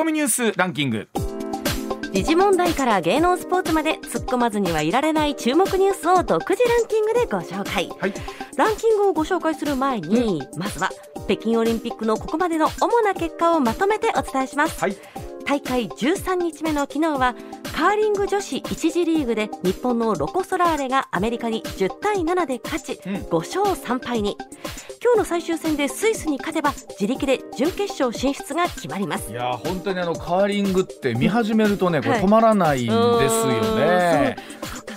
[0.00, 1.10] コミニュースランキング。
[2.10, 8.14] 時事問題から芸能スポーツまで突っ込まずにはいられない注目ニュースを独自ランキングでご紹介、はい、
[8.56, 10.88] ランキングをご紹介する前に、まずは
[11.28, 14.96] 北京オリンピックのここまでの主な結果をまとめてお伝えします、はい、
[15.44, 17.34] 大会13日目の昨日は
[17.80, 24.36] カーリング女子1次リーグで日本のロコ・ソラーレがアメリカに10対7で勝ち、5勝3敗に。
[25.02, 29.30] 今日の最終戦でスイスに勝てば自力で準決勝進出が決まります。
[29.32, 33.48] いや本当にあのカーリングって見始めるとねこれ止まらないんですよ
[33.78, 34.36] ね。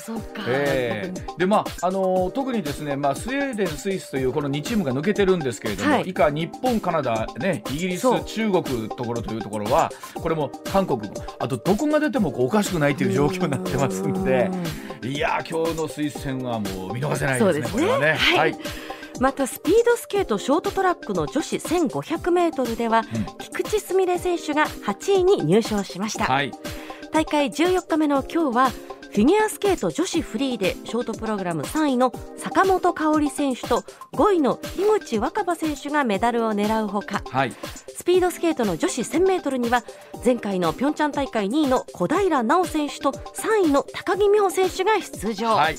[0.05, 14.52] そうか、えー、でまああの特にですねまあスウェーデンスイスというこの2チームが抜けてるんですけれども、はい、以下日本カナダねイギリス中国ところというところはこれも韓国あとどこが出てもこうおかしくないという状況になってますんで
[15.03, 18.13] いや今日のスイス戦はもう見逃せないですね、ね、これはね。
[18.13, 18.57] はい、はい。
[19.20, 26.51] またスピードスケートショートトラックの女子1500メートルでは、うん、菊池純礼選手が8位に入賞しました、はい、
[27.12, 28.71] 大会14日目の今日は
[29.14, 33.84] フィギュアスケート女子フリーでショートプログラム3位の坂本花織選手と
[34.14, 37.54] 5位の樋口新葉選手がメダルを狙うほか、はい、
[37.96, 39.84] スピードスケートの女子1000メートルには
[40.26, 45.58] 前回のピョンチャン大会2位の小平奈緒選手と3位の高木美帆選手が出場。
[45.58, 45.76] はい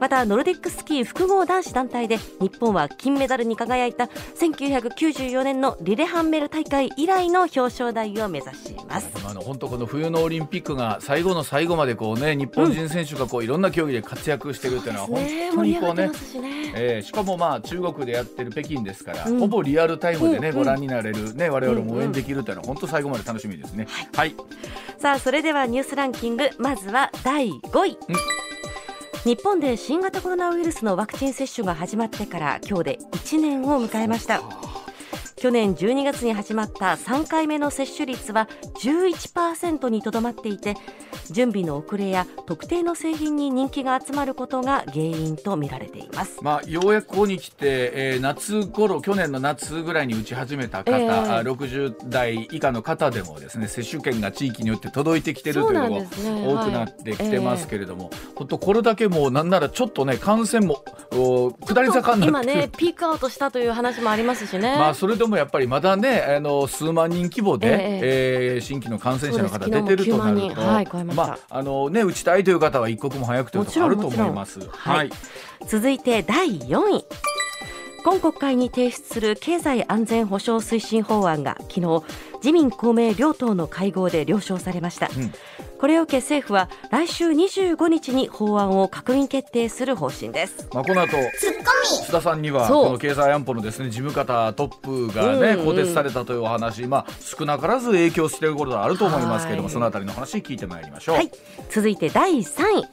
[0.00, 9.08] またノルディックスキー複合男子団体で日本は金メダルに輝いた1994年のリレハンメル大会以来の表彰台を目指します。
[9.26, 24.36] あの本当この冬のオリンピックが最後の最後までこうね日本人選手がこういろんな競技で活躍しているというのは本当にこうねしね、えー、しかもまあ中国でやってる北京ですから、うん、ほぼリアルタイムでね、うん、ご覧になれるね我々も応援できるというのは本当最後まで楽しみですね、はい、はい、
[24.98, 28.45] さあそれではニュースランキングまずは第5位、うん
[29.26, 34.65] 日本で新型コロナウイルスのワクチン接種が始まってから今日で1年を迎えました。
[35.46, 38.48] 去年12月に始まった3回目の接種率は
[38.82, 40.74] 11%にとどまっていて
[41.30, 56.06] 準備の遅れや特定の製品に人気が集まることが原因と見られています、まあ、ようやくここに来て、えー、夏頃去年の夏ぐらいに打ち始めた方、えー、60代以下の方でもですね接種券が地域によって届いてきてるというのが
[56.62, 58.12] 多くなってきてますけれども、はい。
[58.14, 60.84] えー、本当これだけもうなんならちょっとね感染も
[61.66, 64.76] 下り坂になって今ねピークアウトしたという話もありますしね。
[64.76, 74.60] まあそれでもやっぱりまだねあの数万人規模で、えー、えー、新規の感染者の方出てるとなると、はい、まああのね打ちたいという方は一刻も早くということあると思います。
[74.68, 75.10] はい、
[75.66, 77.04] 続いて第4位。
[78.06, 82.04] 今国会に提出する経済安全保障推進法案が昨日
[82.36, 85.32] 自民公明両党の会合で了承されました、うん、
[85.78, 90.68] これを受け政府は来週25日に法案を閣議決定する方針です。
[90.72, 101.16] まあこの後須田さんにはこの経済安保のですね事務方トップがね更迭されたというお話、まあ少なからず影響していることがあると思いますけれども、そのあたりの話聞いてまいりましょう。
[101.16, 101.30] はい、
[101.70, 102.84] 続いて第3位。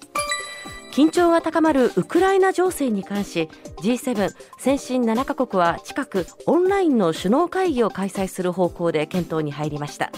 [0.93, 10.11] 緊張が高まるウクライナ情勢に関し G7 先進7カ国は近くオンラインの首脳会議を開催する方向で検討に入りました。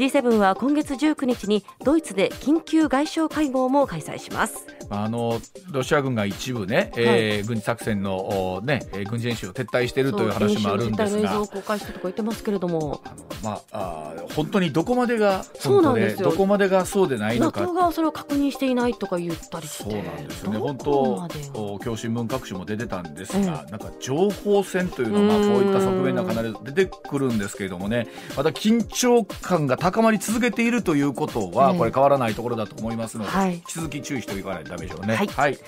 [0.00, 4.66] うん G7 は今月19日にドイツで緊急外相会合も開催します。
[4.88, 5.40] あの
[5.70, 11.46] ロシア軍が一部ね、はい、えー、軍事作戦の、ね、軍事演習を撤退しているという話もあるんですが。
[11.46, 13.00] 公開したとか言ってますけれども。
[13.04, 16.30] あの、まあ、あ本当にどこまでがそうなんですよ。
[16.30, 19.90] どこまでがそうでないのか NATO がそれを確認していないとか言ったりして。
[19.90, 20.58] そうなんですよね。
[20.58, 28.08] 本当教新聞各種も出てたんですが、うん、なんか情報戦というのは、まあ、こういった側面が必ず出てくるんですけれどもね。
[28.36, 35.16] また緊張感が高まり続けているということは、これ変わらないところだと思いますので、はい、引き続き注意していかないとダメでしょうね。
[35.16, 35.58] はい、はい、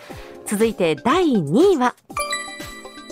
[0.47, 1.95] 続いて第2位は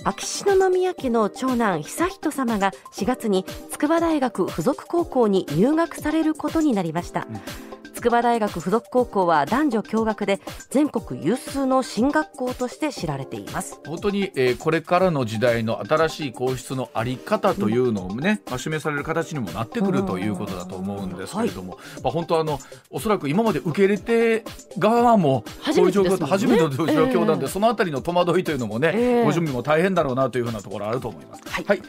[0.04, 7.26] 秋篠宮家の長男悠仁さまが4月に筑波大学附属高校に入学されることになりました。
[7.30, 7.32] う
[7.66, 7.69] ん
[8.00, 10.40] 筑波大学附属高校は男女共学で
[10.70, 13.78] 全国有数の進学校として知られています。
[13.86, 22.58] 本当に、えー、これからの時代の新しい皇室のあり方というのをね、うん、示される形にもなってくるということだと思うんですけれども、はい、まあ、本当あの
[22.88, 24.44] おそらく今まで受け入れて
[24.78, 31.42] 側もこういう状況だ初めての状況なんで、えー、そのあたりの戸惑いというのもね、えー、ご準備も大変だろうなというふうなところあると思います。
[31.44, 31.82] はい、はい、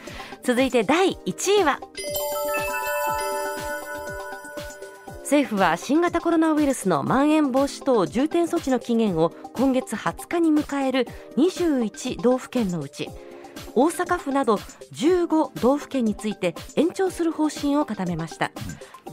[0.43, 1.79] 続いて第1位は
[5.31, 11.07] 政府は新型コロナウイルスのまん延防止等重点措置の期限を今月20日に迎える
[11.37, 13.07] 21道府県のうち
[13.73, 18.51] 大阪府など15道府県について延長する方針を固めました。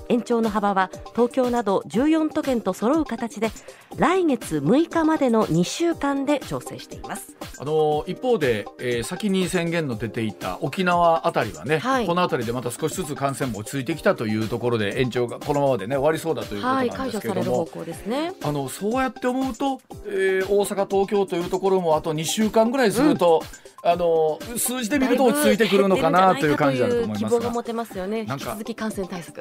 [0.09, 3.51] 延長の幅は東京など14都県と揃う形で
[3.97, 7.37] 来月6日までの2週間で調整しています。
[7.61, 27.29] あの一方で、えー、先に宣言の出ていた沖縄あたりはね、はい、この辺りでまた少しずつ感染も落ち着いてきたというところで延長がこのままでね終わりそうだということなんですけれども、はいね、あのそうやって思うと、えー、大阪東京というところもあと2週間ぐらいすると、うん、あの数字で見ると落ち着いてくるのかなという感じだと思いますが。
[27.31, 28.27] 希望が持てますよね。
[28.29, 29.41] 引き続き感染対策。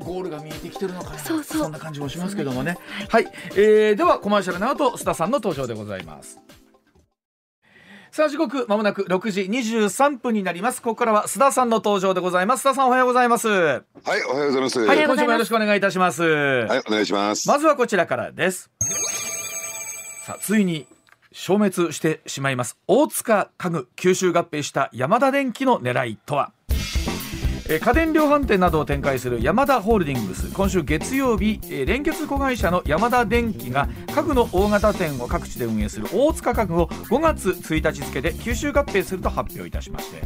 [0.00, 1.18] ゴールが見えてきてるのかな。
[1.18, 1.62] そうそう。
[1.62, 2.78] そんな感じもしますけどもね。
[3.08, 6.38] はい、はい、えー、ではコマーシャルの後須田さんの登場でございます。
[8.10, 10.82] さあ時刻まもなく6時23分になります。
[10.82, 12.66] ここからは須田さんの登場でございます。
[12.66, 13.48] 須田さんおはようございます。
[13.48, 13.82] はい
[14.28, 14.80] おはようございます。
[14.80, 16.22] はい今週もよろしくお願いいたします。
[16.22, 17.46] はいお願いします。
[17.48, 18.70] まずはこちらからです。
[20.24, 20.86] さあついに
[21.32, 22.78] 消滅してしまいます。
[22.86, 26.52] 大塚家具吸収合併した山田電機の狙いとは？
[27.70, 30.50] え家電量販店などを展開するヤマダホールディングス。
[30.54, 40.22] 今週月曜日、え連結子会社のヤマダ電機が家具の大型店を各地で運営する大塚家具を5月1日付で吸収合併すると発表いたしまして。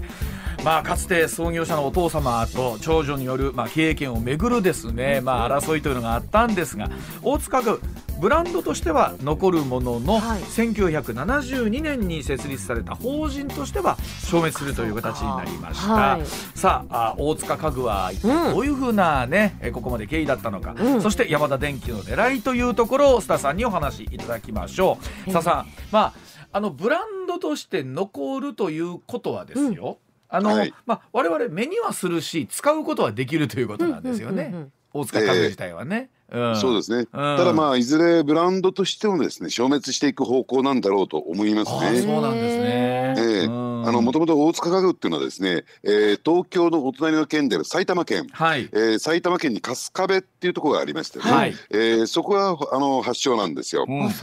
[0.64, 6.88] まあ、かつて創業者のお父様と長女による、まあ、経営権をめぐるですね、まあ、争いというのがあったんですが
[7.20, 7.80] 大塚家具
[8.20, 25.30] ブランドとしては残るものの、はい、1972年に設立された法人としては消滅するという形になりました、はい、さあ大塚家具は一体どういうふうなね、うん、ここまで経緯だったのか、うん、そして山田電機の狙いというところを須田さんにお話しいただきましょう。
[25.30, 26.14] 須田さんまあ
[26.54, 29.98] あのブランドとして残るということはですよ、
[30.30, 36.10] うん、あの、はい、まあ我々目にはするし使うことはできるということなんですよね、大塚家具自体はね。
[36.12, 36.21] えー
[36.60, 42.00] そうですね、ただまあいずれブランドとしてもですね消滅していく方向なんだろうと思いますね。
[42.00, 48.68] そうなんですね、えー、あのもともと大塚家具っていうのはですね、えー、東京のお隣の県である埼玉県、はい。
[48.72, 53.86] えー、埼玉県に春日部っていうところがありましてね、はい、えー、そこがあの発祥なんですよ。
[53.88, 54.14] うん、で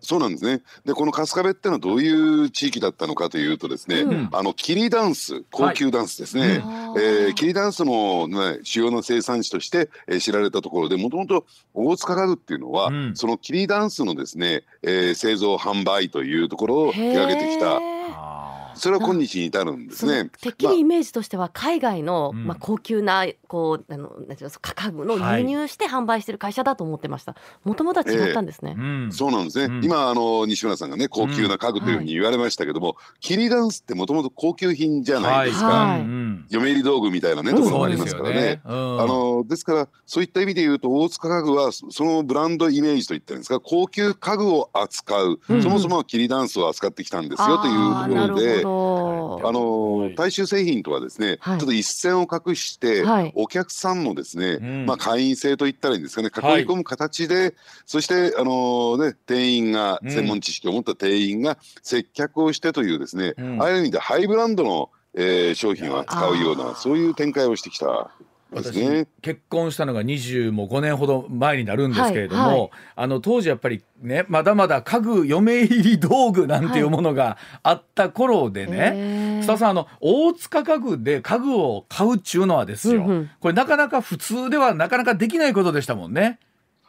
[0.00, 0.62] そうなんですね。
[0.84, 17.93] でこの春日部っていうのはどういう地域だったのかというとですね、うん、あの桐ダンス高級ダンスですね、はい、えー、桐ダンスの、ね、主要な生産地として、えー、知られたところろでもともと大塚家具っていうのは、うん、そのキリダンスのですね、えー、製造販売というところを手掛けてきた。
[18.74, 20.30] それは今日に至るんですね。
[20.40, 27.36] てっきりイメージとしては海外の、まあ、まあ高級なこうあのなんていう価格の輸入して販売してる会社だと思ってました。
[27.64, 28.74] もともとは違ったんですね。
[28.76, 29.64] えー、そうなんですね。
[29.76, 35.66] うん、今あの西村さんがね高級な家具というふうに言われましたけども、うんはい、キリダンスってもともと高級品じゃないですか。
[35.66, 36.00] はい、
[36.50, 38.34] 嫁入り道具みたいなねところもありますからね。
[38.34, 43.60] ねあのですからそういった意味で言うと大塚家具はそのブランドイメージといったんですか？
[43.60, 48.63] 高級家具を扱う、そもそもキリダンスを扱ってきたんですよというところで。
[48.68, 57.54] あの大衆製品とはですね、はい、ちょっと一線を画して、はい、お客さんのですね、うん、まあ会員制といったらいいんですかね囲い込む形で、はい、
[57.86, 68.10] そしてあのね店員が専門知識を持った店員が接客をしてというですね、うん、ああいう意味でハイブランドの、えー、商品を扱うようなそういう展開をしてきた
[68.54, 78.90] 私結婚したのが25年ほど前になるんですけれども、はいはい、あの当時やっぱりねまだまだ家具嫁入り道具なんていうものがあった頃でね、はい、
[79.42, 86.38] 須田さんあの大塚家具で家具を買うっちゅうのはですよ、うんうん、これなかなか普通ではなかなかできないことでしたもんね。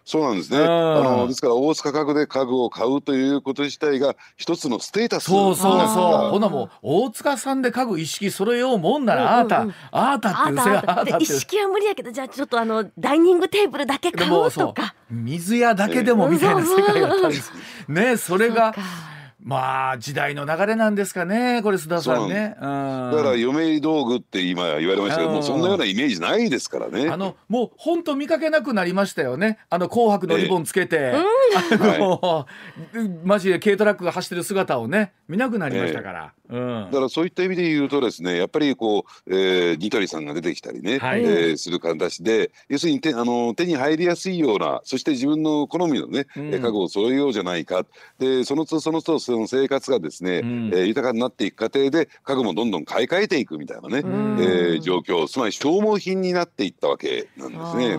[0.05, 0.59] そうなんですね。
[0.59, 6.29] あのですから大塚家具で家具を買うということ自体が一つのステータスそうそうそう。
[6.29, 9.61] ほなもう大塚さんで家具一式揃えようもんなら、あーた、
[9.91, 11.23] あーたって言うせあーたって。
[11.23, 14.93] 一式は無理やけどじゃあちょっとあのダイニングテーブルだけ買うとか。
[15.09, 17.51] 水屋だけでもみたいな世界だったんです。
[17.87, 18.75] ねそれが。
[19.45, 27.09] まあ時代の流れなんですかねこれ須田さんね、うん、だから嫁入り道具って今言われましたけどもうそんなようなイメージないですからね。
[27.09, 29.59] あのもう本当見かけなくなりましたよね。
[29.69, 32.47] あの紅白のリボンつけて、えあの、は
[32.95, 47.85] い、 マジで軽トラックが走ってる姿をね見なくなりましたから、えうん、だからそういった意味で言うとですねやっぱりこう、えー、ニトリさんが出てきたりね、はい、えー、する形で要するに手あの手に入りやすいようなそして自分の好みのね、うん、家具を揃えようじゃないか。
[48.19, 57.97] でその都度その都度その生活がですね、うん、えー、豊かになっていく過程で家具もどんどん買い替えていくみたいなね、うん、えー、状況つまり消耗品になっていったわけなんですね。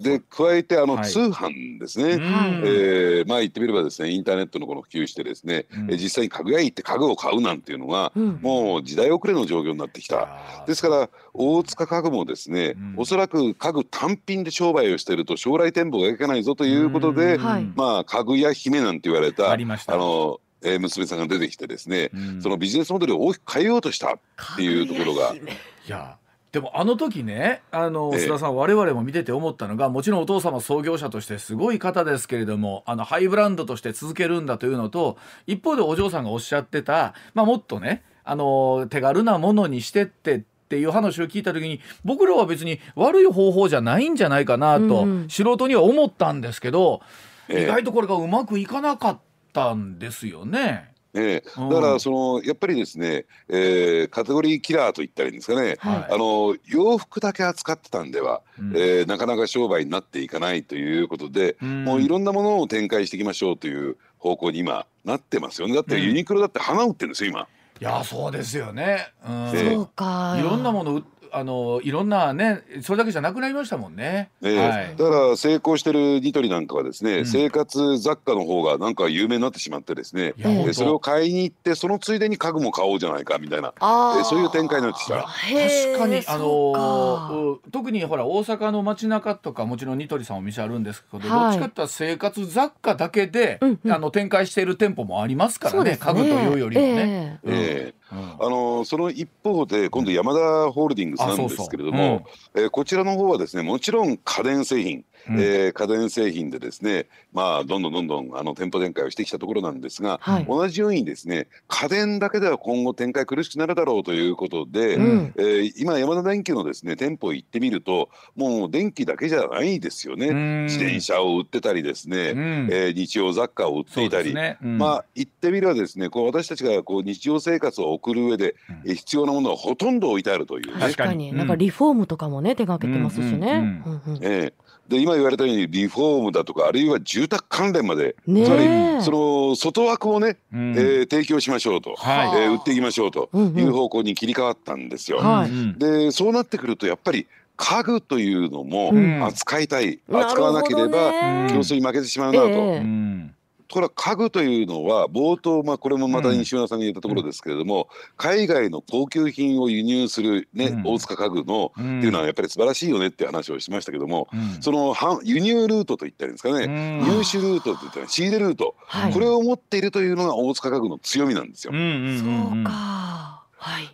[0.00, 10.64] で加えてあの、通販ですね、はい、えー、まあ言ってみればですねインターネットのこの普及してですね、うん、実際に家具屋行って家具を買うなんていうのが、うん、もう時代遅れの状況になってきた。
[10.66, 17.38] ですから大塚家具もですね、うん、おそらく家具単品で商売をしていると将来展望がいけないぞということで、
[17.74, 24.18] まあ家具屋姫なんて言われたあのえー、娘さんが出てきてですね、うん、そのビジネスモデルを大きく変えようとしたっ
[24.56, 25.34] ていうところが。
[25.34, 25.40] い
[25.86, 26.16] や
[26.54, 35.18] でもあの時ねあの須田さん、我々も見てて思ったのがもちろんお父様創業者としてすごい方ですけれどもあのハイブランドとして続けるんだというのと
[35.48, 47.02] 一方でお嬢さんがおっしゃってた、まあ、もっとねあの手軽なものにしてってっていう話を聞いた時に僕らは別に悪い方法じゃないんじゃないかなと、素人には思ったんですけど、
[47.48, 49.18] 意外とこれがうまくいかなかっ
[49.52, 50.93] たんですよね。
[51.14, 65.74] えー、だからそのやっぱりですね、えー、カテゴリーキラーといったらいいんですかね、はい、あの洋服だけ扱ってたんでは、うん、えー、なかなか商売になっていかないということで、うん、もういろんなものを展開していきましょうという方向に今なってますよね。
[65.74, 67.46] だってユニクロだって花売ってるんですよ今。
[67.80, 69.08] いやそうですよね。
[69.28, 70.36] うん、そうか。
[70.38, 71.02] いろんなもの
[71.34, 74.30] あのいろんなねそれだけじゃなくなりましたもんね。
[74.40, 85.22] えーはい、だから成功してるニトリなんかはですね、うん、生活雑貨の方がなんか有名になってしまってですね、えそれを買いに行ってそのついでに家具も買おうじゃないかみたいな、えー、そういう展開になってきた。
[85.24, 97.40] 確かにあの特にほら大阪の街中とかもちろんニトリさんお店あるんですけど、はい、どっちかっていうと生活雑貨だけで、うんうん、あの展開している店舗もありますからね、ね、家具というよりもね。
[97.44, 98.03] えー、えー
[98.40, 133.82] あのその一方で今度ヤマダホールディングスなんですけれども、うえこちらの方はですねもちろん家電製品うん、えー、家電製品でですね、まあ、どんどんどんどんあの店舗展開をしてきたところなんですが、はい、同じようにですね家電だけでは今後展開苦しくなるだろうということで、うん、えー、今山田電機のですね店舗行ってみるともう電気だけじゃないですよね、うん、自転車を売ってたりですね、うん、えー、日用雑貨を売っていたり、ね、まあ言ってみればですねこう私たちがこう日常生活を送る上で、うん、必要なものはほとんど置いてあるという、ね、確かに、なんかリフォームとかもね手がけてますしね。
[134.20, 145.18] ええで今言われたようにリフォームだとかあるいは住宅関連まで、つまりその外枠をね、うん、えー、提供しましょうと、はい、えー、売っていきましょうという方向に切り替わったんですよ。
[145.18, 147.26] はい、でそうなってくるとやっぱり
[147.56, 148.92] 家具というのも
[149.26, 151.12] 扱いたい、うん、扱わなければ
[151.48, 152.48] 競争に負けてしまうなと。
[152.48, 153.28] えー
[153.70, 164.28] これは家具というのは冒頭、まあ、これもまた西村さんが言ったところですけれども、うん、海外の高級品を輸入する、ね、うん、大塚家具の、うん、っていうのはやっぱり素晴らしいよねって話をしましたけども、
[164.60, 171.72] その輸入ルートといったらいいんですかね、入手ルートといったら仕入れルート、はい、これを持っているというのが大塚家具の強みなんですよ。
[171.72, 173.43] そうか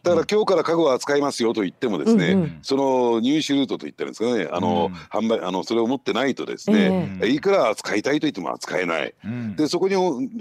[0.02, 4.48] だから今日から家具を扱いますよと言ってもですね、うんうん、その入手ルートといったんですかね。
[4.50, 9.94] あの、うん、販売あのそれを持ってないとですね、えー、いくら扱いたいと言っても扱えない、うん、でそこに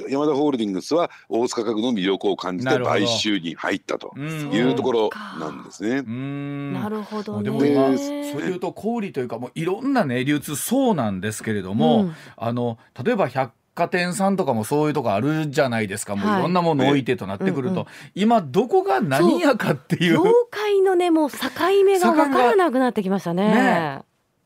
[0.10, 5.10] 山田ホールディングスは大塚家具の魅力を感じて買収に入ったというところ
[5.40, 6.02] なんですね。
[6.02, 16.42] なるほど、ね、でも今それ言うと小売というかもういろんなね流通そうなんですけれども、うん、あの例えば百貨店さんとかもそういうとこあるじゃないですか、もうい。
[16.44, 20.14] ろんなもの置いてとなってくると、うんうん、今どこが何やかっていう。
[20.14, 21.38] 業界のねもう境
[21.84, 23.48] 目が分からなくなってきましたね。
[23.48, 24.02] ね。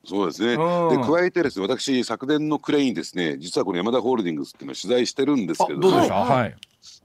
[0.05, 0.51] そうですね。
[0.51, 6.15] で加えてですね、私昨年の暮れにですね、実はこの山田ホールディングスっていうのを取材してるんですけど、どうでした？
[6.15, 6.55] はい。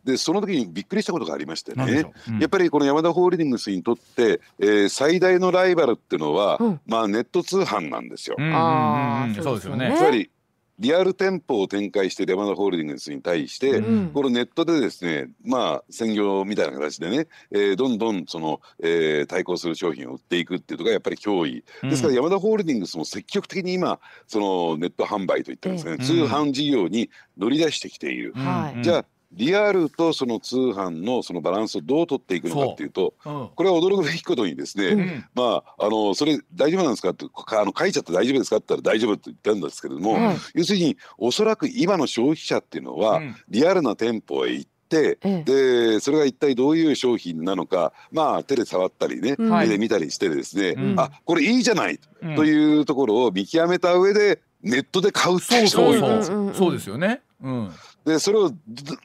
[0.05, 2.33] でその時にびっくりしたことがありましてね、う？
[2.33, 8.37] ん、やっぱりこの山田ホールディングスにとって、えー、最大のライバルっていうのは、うん、まあネット通販なんですよ。
[8.41, 9.95] あそうですよね。
[9.97, 10.31] つまり
[10.79, 28.35] リアル店舗を展開している山田ホールディングスに対して、うん、このネットでですねまあ専業みたいな形でね、えー、どんどんその、えー、対抗する商品を売っていくっていうのがやっぱり脅威、ですから山田ホールディングスも積極的に今そのネット販売といったんですね、通販事業に乗り出してきている。
[28.83, 33.31] じゃあリアルとその通販のそのバランスをどう取っていくのかっていうと、う。
[33.31, 37.11] ん、これは驚くべきことにですね、うん、まああのそれ大丈夫なんですか？
[37.11, 38.57] ってあの書いちゃって大丈夫ですか？
[38.57, 52.01] って言ったら大丈夫って言ったんですけれども、うん、要するにおそらく今の消費者っていうのは、リアルな店舗へ行って、でそれが一体どういう商品なのかまあ手で触ったりね、目で見たりしてですね、うん、あこれいいじゃない
[52.35, 56.55] というところを見極めた上でネットで買うっていうそうそう。
[56.55, 57.21] そうですよね。
[57.43, 57.71] うん
[58.09, 58.51] でそれを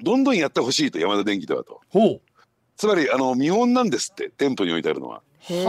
[0.01, 1.81] どんどんやってほしいと山田電機ではと。
[1.89, 2.21] ほう
[2.75, 5.21] つまりあの見本なんですって店舗に置いてあるのは。
[5.39, 5.63] へえ。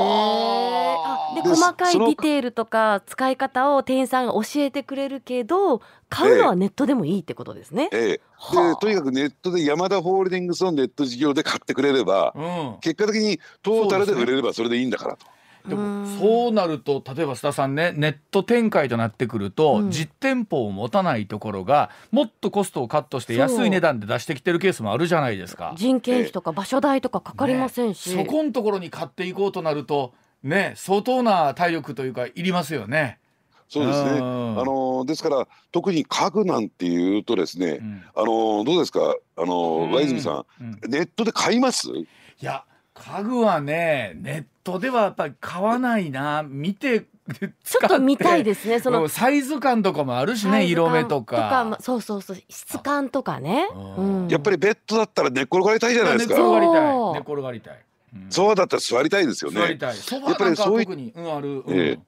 [1.35, 7.89] で細かいディテールとか使い方を店員さんが教えてくれるけど買うのはネットでもいいってことですね。
[7.93, 8.21] ええ
[8.53, 12.41] でとにかくネットでヤマダホールディングスのネット事業で買ってくれれば、う
[12.77, 15.27] ん、結果的にトータルで売れればそれでいいんだからと。
[15.69, 25.73] でもそうなると例えば須田さんねネット展開となってくると、うん、実店舗を持たないところがもっとコストをカットして安い値段で出してきてるケースもあるじゃないですか。
[25.77, 33.19] 人件費とか場所代とかかかりませんし、ね、そこのところに買っていこうとなるとね相当な体力というかいりますよね。
[33.67, 34.11] そうですね。
[34.21, 39.17] あのですから特に家具なんていうとですね、うん、あのどうですか？
[39.37, 41.89] あの、うん、ワイズミさん、うん、ネットで買います？
[41.89, 42.07] い
[42.43, 42.65] や
[42.95, 47.07] 家具はねネットではやっぱり買わないな見て
[47.65, 48.81] ちょっと見たいですね。
[48.81, 51.79] そのサイズ感とかもあるしね、色目とか。
[51.81, 53.67] そうそうそう、質感とかね。
[53.97, 56.35] うん、やっぱりベッドだったら寝っ転がりたいじゃないですか。
[56.35, 56.97] 寝転がりたい。
[57.15, 57.79] 寝転がりたい。
[58.29, 59.61] そうだったら座りたいですよね。
[59.61, 59.91] やっぱ
[60.51, 61.63] りそういう、うん、ある。
[61.67, 61.99] うんえー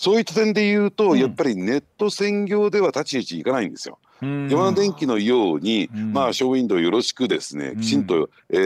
[0.00, 3.98] そういった点で言うと、やっぱりネット専業では立ち位置いかないんですよ。
[4.22, 8.56] 山田電機のように、まあ、ショーウィンドウよろしくですね、きちんと、え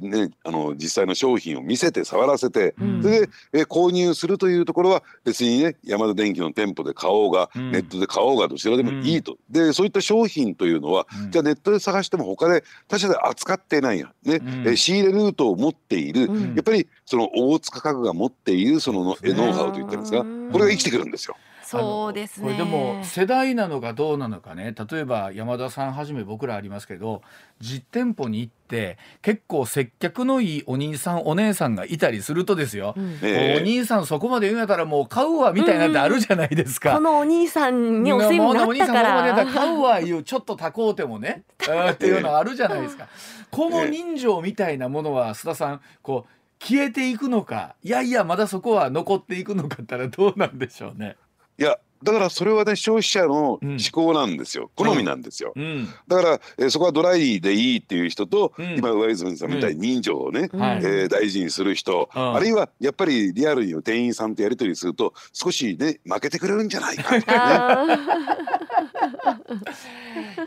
[0.00, 14.40] ーね、あの実際の商品を見せて触らせて、それで、えー、購入するというところは別にね山田電機の店舗で買おうが、ネットで買おうがどちらでもいいと、でそういった商品というのは、じゃあネットで探しても他で他社で扱っていないや、ね。
[14.64, 16.22] えー、仕入れルートを持っている、
[16.54, 20.18] やっぱりその大塚家具が持っているそのノウハウといったんですか
[20.52, 21.36] これが生きてくるんですよ。
[21.78, 22.44] そうですね。
[22.44, 24.74] これでも世代なのかどうなのかね。
[24.90, 27.22] 例えば山田さんはじめ僕らありますけど
[27.60, 39.44] 実店舗に行って結構接客のいいお兄さんお姉さんがいたりするとですよ、うん、お兄さんそこまで言うんやったらもう買うわみたいなってあるじゃないですか、うん、このお兄さんにお世話になったから。
[39.46, 41.44] 買うわいうちょっと高うてもね
[41.92, 43.08] っていうのあるじゃないですか。
[43.50, 51.16] この人情みたいなものは須田さんこう消えていくのかいやいやまだそこは残っていくのかったらどうなんでしょうね。
[51.58, 67.24] いやだからそれはね消費者の思考なんですよ、うん、好みなんですよ、うん、だから、えー、そこはドライでいいっていう人と、うん、今上泉さんみたいに人情をね、うん、えー、大事にする人、あるいはやっぱりリアルに店員さんとやり取りすると少しね負けてくれるんじゃないか、ね、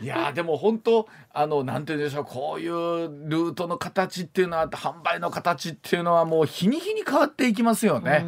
[0.00, 1.08] いやでも本当
[1.40, 2.72] あのなんて言うんでしょうこういう
[3.28, 8.24] ルートの形っていうのは販売の形っていうのはもう日に日に変わっていきますよね。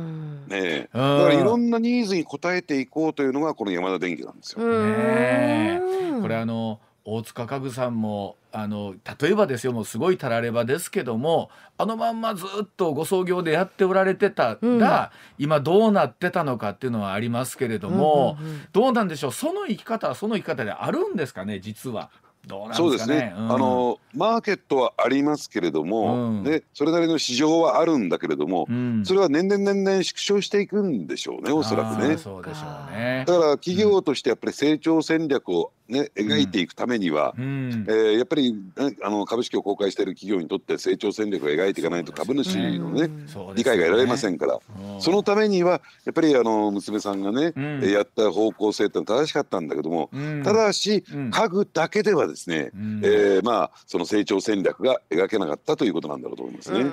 [0.46, 4.64] ねだからいろんなニーズに応えていこうというのがこの山田電機なんですよ。
[4.64, 5.80] ね
[6.22, 19.32] これあの大塚家具さんもあの例えばですよもうすごいたらればですけどもあのまんまずっとご創業でやっておられてたが、うん、今どうなってたのかっていうのはありますけれども、うんうんうん、どうなんでしょう？
[19.32, 22.10] その生き方はその生き方であるんですかね実は。
[22.46, 22.88] どうなんですかね。
[22.88, 23.34] そうですね。
[23.36, 32.16] うん、あのマーケットはありますけれども、うん、でそれなりの市場はあるんだけれども、うん、それは年々年々縮小していくんでしょうねおそらくね。
[32.16, 33.24] そうでしょうね。
[33.26, 38.60] だから企業としてやっぱり成長戦略をね、描いていくためには、うん、えー、やっぱり、ね、
[39.02, 43.10] あの株式を公開している企業にとって成長戦略を描いていかないと株主のね、
[43.54, 44.58] 理解が得られませんから、
[45.00, 50.10] そのためにはやっぱりあの娘さんがね、うん、やった方向性ってのは正しかったんだけども、
[50.44, 56.80] ただし、家具だけではですね、うん、えー、まあその成長戦略が描けなかったということなんだろうと思いますね。
[56.80, 56.88] いや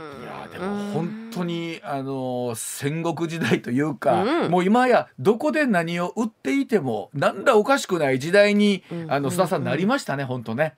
[0.52, 10.76] でも本当にあの戦国時代というか、もう今やどこで何を売っていてもなんだおかしくない時代にあの須田さんなりましたね本当ね。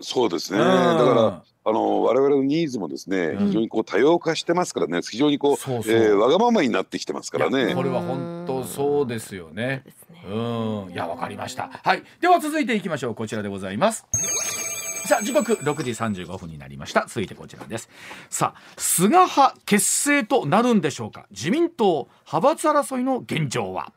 [0.00, 0.58] そうですね。
[0.58, 7.74] だからあの我々のニーズもですね、非常にこう多様化してますからね、非常にこうそうそう、えー、わがままになってきてますからね。
[7.74, 9.84] これは本当そうですよね。
[10.26, 11.70] うん、いやわかりました。
[11.82, 13.14] はい、では続いていきましょう。
[13.14, 14.06] こちらでございます。
[15.10, 17.88] さあ時刻6時35分になりました続いてこちらです
[18.28, 23.92] さあ菅派結成となるんでしょうか自民党派閥争いの現状は？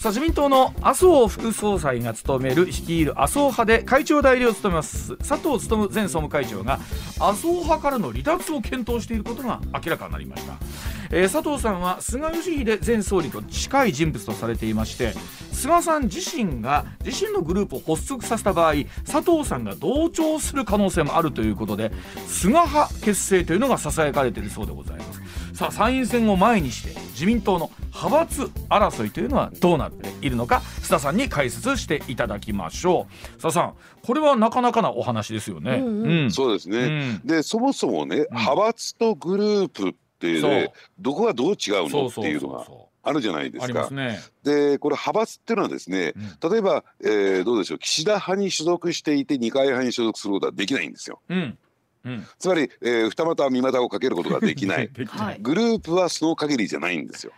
[0.00, 6.80] さあ自民党の麻生副総裁が務める率いる麻生派で会長代理を務めます佐藤勉前総務会長が
[7.18, 10.54] 麻生派からの離脱を検討していることが明らかになりました、
[11.10, 15.12] えー、佐藤さんは菅義偉前総理と近い人物とされていまして
[15.52, 21.92] 菅さん自身が自身のグループを発足させた場合佐藤さんが同調する可能性もあるということで
[22.26, 25.39] 菅派結成というのがささやかれているそうでございます。
[25.54, 33.38] さあ参院選を前にして自民党の派閥争いというのはどうなっているのか須田さんに解説していただきましょう。
[33.38, 42.66] 須田さんこれはなかなかなお話ですよね、うんうん、そうですね、うん、でそもそもね、派閥とグループってねどこがどう違うのっていうのが
[43.02, 43.90] あるじゃないですか。
[43.90, 47.78] ね、でこれ派閥っていうのはですね、うん、例えば、えー、どうでしょう。
[47.78, 51.20] 岸田派に所属していて二階派に所属することはできないんですよ。
[51.28, 51.58] うん
[52.04, 54.88] うん、つまり、えー、二股三股をかけることができない。
[55.40, 57.32] グループはその限りじゃないんですよ。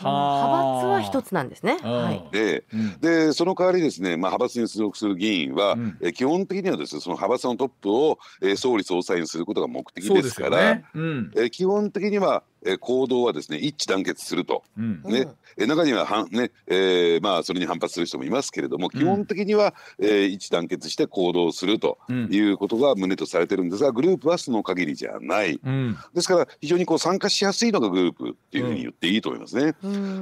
[0.00, 1.78] 派閥は一つなんですね。
[1.80, 10.84] はい、で、うん、でその代わりですね、まあ、派閥に所属する議員は、うん、え基本的にはですねその派閥のトップを、えー、総理総裁にすることが目的ですから、ね。
[10.94, 29.74] うん、え基本的にはえ行動はですね一致団結すると、うん、ね、え中にははん、ねえー、まあ、それに反発する人もいますけれども、基本的には、えー、一致団結して行動するということが旨とされてるんですがグループはその限りじゃない、うん、ですから非常にこう参加しやすいのがグループっていうふうに言っていいと思いますね。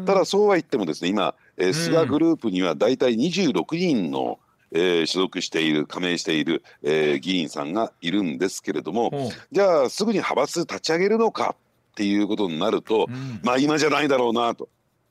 [0.05, 4.38] ただそうは言ってもですね今、えー、菅グループには大体26人の
[4.74, 11.55] えー、所属している加盟している、えー、議員さんがいるんですけれども、じゃあすぐに派閥立ち上げるのか
[11.92, 14.68] っていうことになると、うん、まあ今じゃないだろうなと。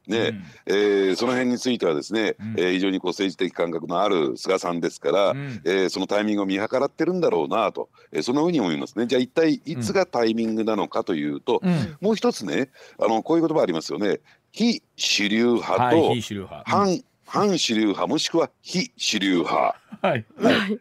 [0.08, 9.06] ね、うん、えー、その辺についてはですね、うん、えー、非常にこう政治的感覚のある菅さんですから、うん、えー、そのタイミングを見計らってるんだろうなと、えー、そんなふうに思いますね。
[9.06, 14.20] じゃあ一体いつがタイミングなのかというと、うん、もう一つねあのこういう言葉ありますよね。
[14.52, 16.22] 非主流派と、はい、
[16.66, 19.80] 反反主流派もしくは非主流派。
[20.02, 20.80] はい、はい、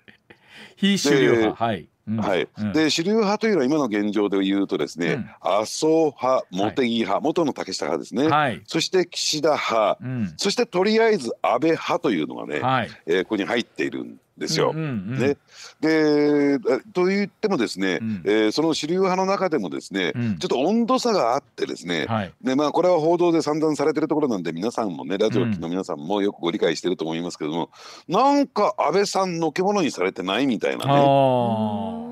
[0.77, 1.65] 非主流派。
[1.65, 14.73] はいはい、うん、で主流派というのは今の現状で言うとですね、うん、麻生派茂木派、はい、元の竹下派ですね、はい、そして岸田派、うん、そしてとりあえず安倍派というのがね、はい、えー、ここに入っているんですよ。
[14.75, 15.37] うんうんうん、ね、
[15.81, 16.59] で
[16.93, 27.71] と言ってもですね、うん、えー、その主流派の中でもですね、うん、ちょっと温度差があってですね、はい、でまあ、これは報道で散々されてるところなんで皆さんもねラジオの皆さんもよくご理解してると思いますけども、
[28.09, 32.11] うん、なんか安倍さんのけ者にされてないみたいなね。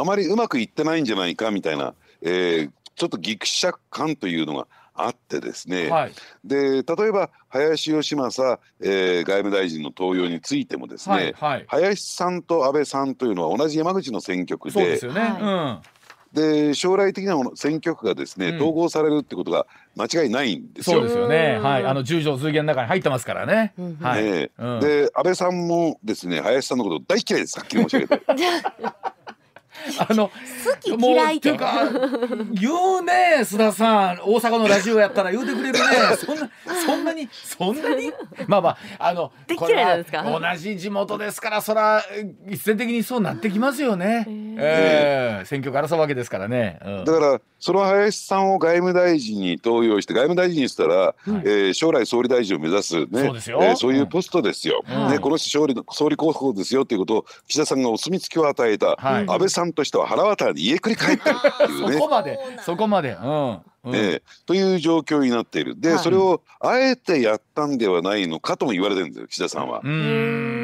[0.00, 6.12] あまりうまくいってないんじゃないかみたいな、えー、ちょっとぎくしゃく感というのがあってですね、はい、
[6.44, 14.84] で例えば林芳正、えー、外務大臣の登用についてもですね、はいはい、林さんと安倍さんというのは同じ山口の選挙区で。
[14.84, 15.78] ですよね、うん
[16.32, 20.98] で将来的な選挙区がですね、うん、統合されるってことが間違いないんですよ。
[20.98, 21.58] そうですよね。
[21.58, 23.72] はい、あの十条随言の中に入ってますからね。
[24.00, 24.24] はい。
[24.24, 27.58] ねうん、で安倍さんもですね林さんのこと大嫌いです。
[27.58, 28.22] はっきり申し上げて。
[29.98, 30.28] あの
[30.64, 31.88] 好き嫌いとか。
[32.52, 35.78] 言うね須田さん大阪のラジオやったら言うてくれるね。
[36.16, 36.50] そんな
[36.86, 38.12] そんなにそんなに？
[38.46, 42.02] まあまああのこれは同じ地元ですからそら
[42.48, 44.26] 一斉的にそうなってきますよね、
[44.58, 53.06] えー、選挙区争うわけですからね、うん、だからその林さんを外務大臣に登用して外務大臣にしたら、はい、えー、将来総理大臣を目指すね。
[53.10, 61.92] そうですよ、えー、そういうポストですよ、うん、ね、この人総理総理候補ですよということを岸田さんがお墨付きを与えた、はい、安倍さんとしては腹渡に家繰り返ってるっていうね。
[61.98, 62.38] そこまで。
[62.64, 63.58] そこまで、うん。
[63.84, 65.78] うん、えー、という状況になっている。
[65.78, 69.80] で、はい、それをあえてやったんではないのかとも言われてるんですよ岸田さんは。
[69.82, 70.57] うん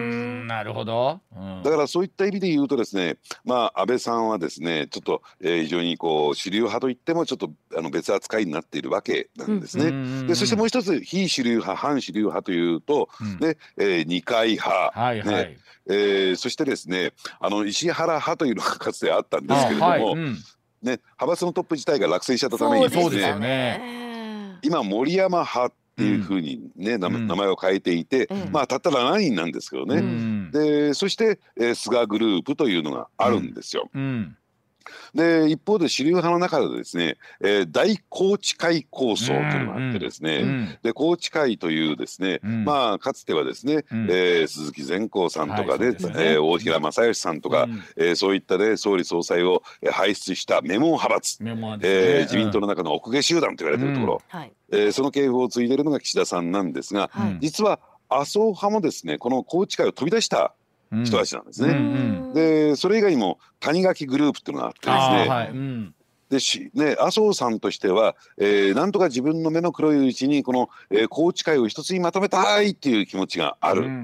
[0.46, 9.86] なるほど、うん、だからそういった意味で言うとですねまあ安倍さんはですねちょっと、えー、非常にこう主流派といってもちょっとあの別扱いになっているわけなんですね。
[9.86, 20.36] うん、でそしてもう一つ非主流派反主流派というと、うん、ねえー、二階派、はいはい、ねえー、そしてですねあの石原派というのがかつてあったんですけれども、はいうん、ね、
[20.82, 33.88] 派閥のトップ自体が落選しちゃったためにですね、ね、今森山派っていうふうにね、うん、名前を変えていて、うん、まあたったら7人なんですけどね、うん、でそして、えー、菅グループというのがあるんですよ。
[35.14, 51.52] で一方で主流派の中でですね、えー、大宏池会構想というのがあってですね、うんうん、で宏池会というですね、うん、まあかつてはですね、うん、えー、鈴木善光さんとかで,、はい、でね、えー、大平正義さんとか、うん、えー、そういったね総理総裁を輩出したメモ派閥、ね、
[51.82, 54.38] えー、自民党の中の奥下集団と言われているところ、うん。
[54.38, 57.80] はい、えー、その系譜を継いでいるのが岸田さんなんですが、実は
[58.14, 60.54] 麻生派もですねこの宏池会を飛び出した
[61.04, 61.68] 人たちなんですね。
[61.68, 65.50] うんうん、でそれ以外にも谷垣グループっていうのがあってですね、はい。
[65.50, 65.94] うん、
[66.30, 73.82] でしね、麻生さんとしては、えー、なんとか自分の目の黒いうちにこの、えー、宏池会を一つにまとめたいっていう気持ちがある。
[73.82, 73.94] うんうんう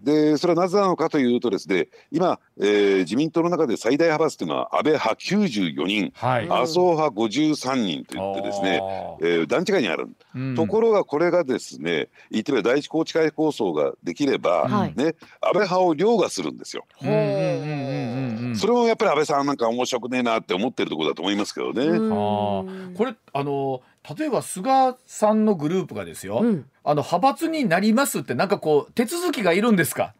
[0.00, 8.82] ん、でそれはなぜなのかというとですね今、えー、自民党の中で最大派閥というのは安倍派94人、はい、麻生派53人といってですね、
[9.20, 16.84] えー、段違いにある、うん、ところがこれがですね言ってみれば第一宏池会構想ができれば、はい、ね、安倍派を凌駕するんですよ。
[17.02, 17.85] うんうんうんうん、
[18.56, 21.86] それもやっぱり安倍さんなんか面白くねえなって思ってるところだと思いますけどね。
[21.86, 23.82] あこれあの
[24.18, 30.14] 例えば菅さんのグループがですよ、うん、あの派閥になりますってなんかこう手続きがいるんですか？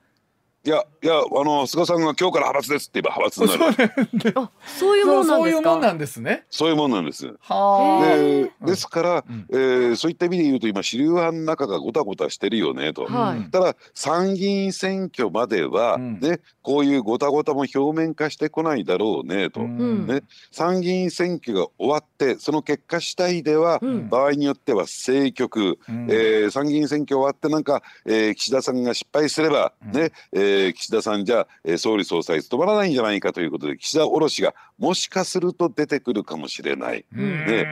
[0.66, 4.48] いやいやあの菅さんが今日から派閥ですって言えば派閥になる。
[4.66, 5.62] そういうもんなんですか？
[5.62, 6.46] そういうもんなんですね。
[6.50, 7.22] そういうもんなんです。
[7.22, 13.04] でですから、うん、えー、そういった意味で言うと今主流派の中がごたごたしてるよねと。
[13.04, 19.60] はい、ただ参議院選挙までは、ねこういうごたごたも表面化してこないだろうねと。
[19.60, 37.04] うん、ね参議院選挙が終わってその結果次第では、うん、場合によっては政局、うん、えー、参議院選挙終わってなんか、えー、岸田さんが失敗すれば、ね、えーえー、岸田さんじゃ、えー、総理総裁務まらないんじゃないかということで岸田卸がもしかすると出てくるかもしれない。
[37.12, 37.66] で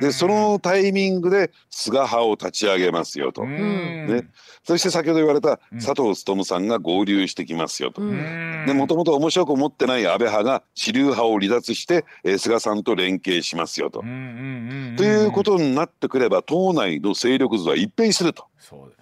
[0.00, 3.44] でそのタイミングで菅派を立ち上げますよと。
[3.44, 4.28] ね、
[4.62, 8.00] そして先ほど言われた佐藤勉さんが合流してきますよと。
[8.00, 14.00] でもともと面白く思ってない安倍派が主流派を離脱して、えー、菅さんと連携しますよと。
[14.00, 18.46] ということになってくれば党内の勢力図は一変すると。
[18.58, 18.94] そう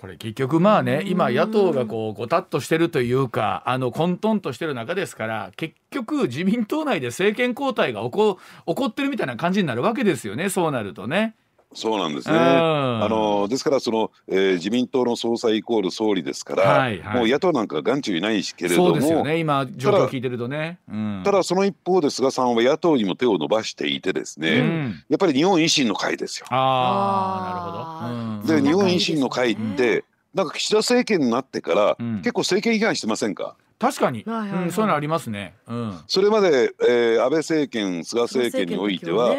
[0.00, 11.34] これ結局まあね今野党がこうごたっとしてるというかあの混沌としてる中ですから結局自民党内で政権交代が起こ起こってるみたいな感じになるわけですよねそうなるとね。
[11.72, 12.34] そうなんですね。
[12.36, 19.38] あのですからその、えー、自民党の総裁イコール総理ですから、はいはい、もう野党なんか眼中いないしけれども、そうですよね。
[19.38, 20.80] 今状況聞いてるとね。
[20.90, 26.46] うん、ただその一方で菅さんは野党にも手を伸ばしていてですね、うん、やっぱり日本維新の会ですよ。
[26.50, 28.54] ああ、なるほど。
[28.56, 30.04] うん、で日本維新の会って、
[30.34, 33.54] なんか岸田政権になってから、結構政権批判してませんか？
[33.78, 35.54] 確かに、うん、そういうのありますね。
[35.66, 39.34] うん、それまで、えー、安倍政権、菅政権においては、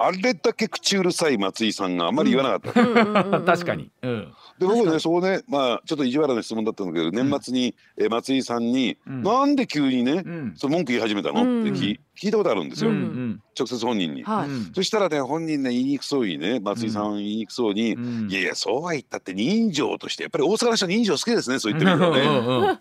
[0.00, 3.40] あれだけ口うるさい松井さんがあんまり言わなかった。
[3.40, 3.90] 確かに。
[4.02, 17.92] うん、で僕ねそこねまあちょっと意地悪な質問だったんだけど、年末に、えー、松井さんに、うん、なんで急にね、うん、その文句言い始めたの、って聞聞いたことあるんですよ、直接本人に、はい、そしたらね本人ね言いにくそうにね松井さん言いにくそうに、
[18.28, 22.78] いやいやそうは言ったって人情としてやっぱり大阪の人は人情好きですねそう言ってみるとね。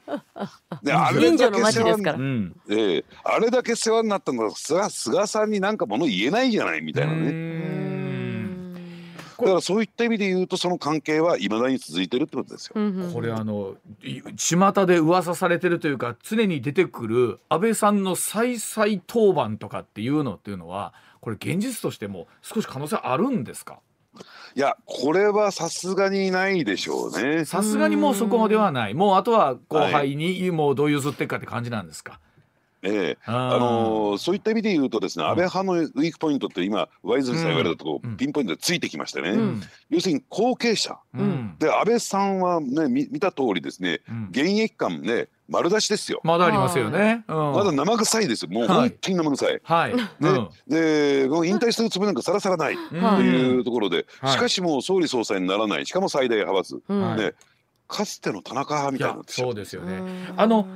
[0.83, 7.96] であれだけ世話に、えー、あれだけ世話になったのは菅菅さんになんかもの言えないじゃないみたいなね。
[9.39, 12.73] だからそういった意味で言うとその関係はいまだに続いてるってことですよ。
[13.13, 13.75] これあの
[14.35, 23.79] 巷で噂されてるというか常に出てくる安倍さんの再々登板とかっていうのっていうのはこれ現実としても少し可能性あるんですか？
[24.55, 27.45] いやこれはさすがにないでしょうね。
[27.45, 28.95] さすがにもうそこまではない。
[28.95, 32.19] もうあとは後輩にもうどう譲っていくかって感じなんですか？
[32.83, 33.17] ええ。
[33.25, 46.19] あのー、そういった意味で言うとですね、安倍派のウィークポイントって今ワイズさん言われたとこ、うん、ピンポイントでついてきましてね、うん、要するに後継者、うん、で安倍さんはね見見た通りですね、現役感ね丸出しですよ。
[46.23, 47.23] まだありますよね。
[47.27, 48.51] まだ生臭いですよ。
[48.51, 49.61] もう本当に生臭い。
[49.63, 49.95] はい。
[49.95, 50.03] ね、
[50.67, 57.33] で、この引退するつもりなんかさらさらないというところで、しかしもう総理総裁にならない、しかも最大派閥、ね、
[57.87, 60.01] かつての田中派みたいなそうですよね。
[60.35, 60.67] あの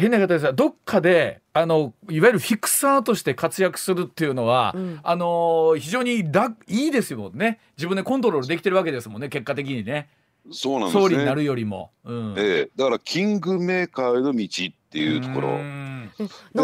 [0.00, 7.60] 変な方ですがどっかであのいわゆるフィクサーとして活躍するっていうのは、うん、あの非常に楽いいですよね。
[7.76, 10.08] 自分でコントロールできてるわけですもんね結果的にね。
[10.50, 15.58] そうなんですね、総理になるよりも、うん、ええ、だからキングメーカーへの道っていうところ。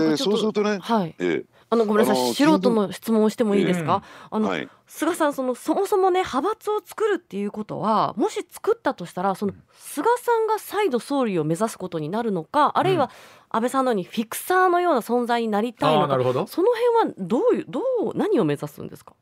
[0.01, 2.35] でそうするとね、はい、ええ、あのごめんなさい。
[2.35, 13.11] 素人の質問をしてもいいですか、あの、はい、菅さんそのそもそもね派閥を作るっていうことはもし作ったとしたらその菅さんが再度総理を目指すことになるのかあるいは
[13.49, 16.22] 安倍さんのようにフィクサーのような存在になりたいのかそ
[16.62, 19.14] の辺はどういうどう何を目指すんですか？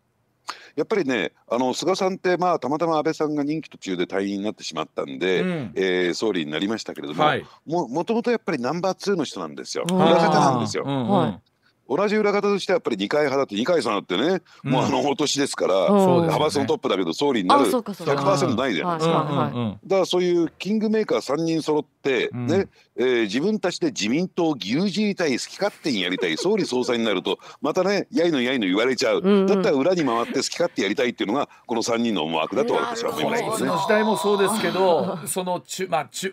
[0.76, 9.84] やっぱりねあの菅さんってまあたまたま安倍さんが任期途中で退任になってしまったんで、うん、えー、総理になりましたけれども、はい、ももともとやっぱりナンバー2の人なんですよ。
[9.88, 10.84] 裏方なんですよ。
[10.86, 11.40] うんうん
[11.88, 19.78] 同じ裏方としてやっぱり二階派だって二階さんだってね、うん、もうあのお年ですから、派閥のトップだけど総理になる100%ないじゃないですか。
[19.84, 36.32] だからそういうキングメーカー3人揃ってね、えー、自分たちで自民党を牛耳りたい好き勝手にやりたい総理総裁になるとまたねやいのやいの言われちゃう、うんうん、だったら裏に回って好き勝手やりたいっていうのがこの3人の思惑だと私は思います、ね、の時代もそうですけどその中,、まあ、中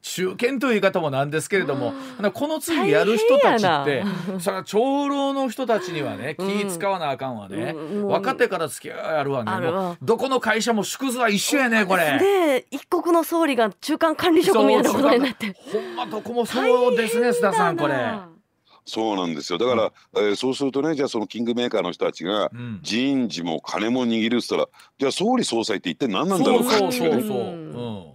[0.00, 1.92] 中堅という言い方もなんですけれども
[2.32, 4.04] この次やる人たちって
[4.40, 4.62] それ
[5.08, 9.70] 老の人たちにはね気使わなあかんわね、うん、若手から付き合いあるわね。
[9.70, 12.18] もうどこの会社も縮図は一緒やねこれ。
[12.18, 15.54] で一国の総理が中間管理職みたいなことになって。
[15.72, 17.94] ほんまどこもそうですね須田さんこれ。
[18.84, 19.58] そうなんですよ。
[19.58, 22.50] だから、うん、えー、そうするとねじゃあそのキングメーカーの人たちが、
[22.82, 24.68] 人事も金も握るっつったら
[24.98, 28.11] じゃあ総理総裁って一体何なんだろうかっていうね。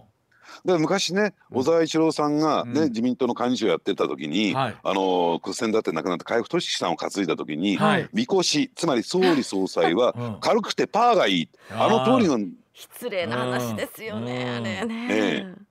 [0.64, 12.38] で昔ね小沢一郎さんがね、うん、自民党の幹事をやってた時に、はい、あの屈先だって亡くなった海部俊樹さんを担いだ時に、はい、みこしつまり総理総裁は 軽くてパーがいい、あの通りの
[12.74, 15.08] 失礼な話ですよね、あれね。
[15.10, 15.67] ええ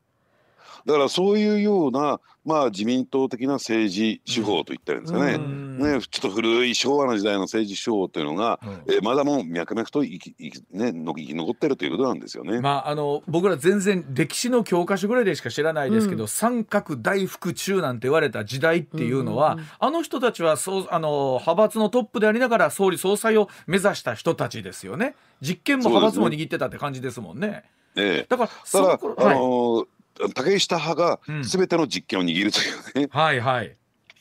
[0.87, 12.61] だからそういうようなまあ自民党的な政治手法といったらいいんですかね,、ねちょっと古い昭和の時代の政治手法というのが、うん、えー、まだも脈々と生き生き,、ね、生き残ってるということなんですよね。
[12.61, 25.15] まあ、あの僕ら全然歴史の教科書ぐらいでしか知らないですけど、うん、三角大福中なんて言われた時代っていうのは、うんあの人たちはそうあの派閥のトップでありながら総理総裁を目指した人たちですよね。
[25.41, 27.63] 実権も派閥も握ってたって感じですもんね。
[27.95, 29.96] ええ、だからその頃、あのーはい
[30.33, 33.39] 竹下派が全ての実権を握るというね、うん、はい。
[33.39, 33.75] はい。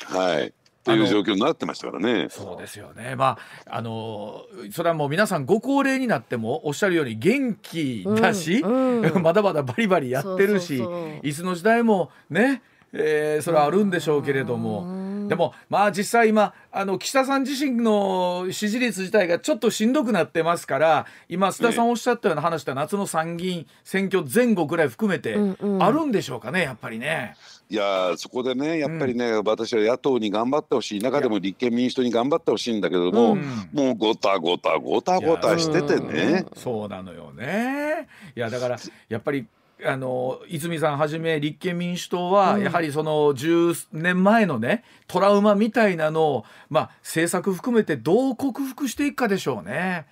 [0.05, 0.53] はい
[0.87, 2.29] という状況になってましたからね。
[2.31, 3.17] そうですよね。
[3.17, 10.81] まああのそれはもう皆さんご高齢になってもおっしゃるように元気だし、うんうん、 まだまだバリバリやってるし
[11.25, 15.07] いつの時代もね、えー、それはあるんでしょうけれども。
[15.29, 25.37] でもまあ実際今あの岸田さん自身の支持率自体がちょっとしんどくなってますから今須田さんおっしゃったような話した夏の参議院選挙前後ぐらい含めて
[25.81, 27.35] あるんでしょうかねやっぱりね。
[27.69, 38.07] いやそこでねやっぱりね、うん、私は野党に頑張ってほしい中でも立憲民主党に頑張ってほしいんだけども、うん、もうごたごたごたごたしててね、うん、そうなのよね。
[38.37, 38.77] いやだから
[39.09, 39.47] やっぱり
[39.85, 50.07] あの泉さんはじめ立憲民主党は、やはりその10年前のねトラウマみたいなのを、まあ、政策含めてどう克服していくかでしょうね。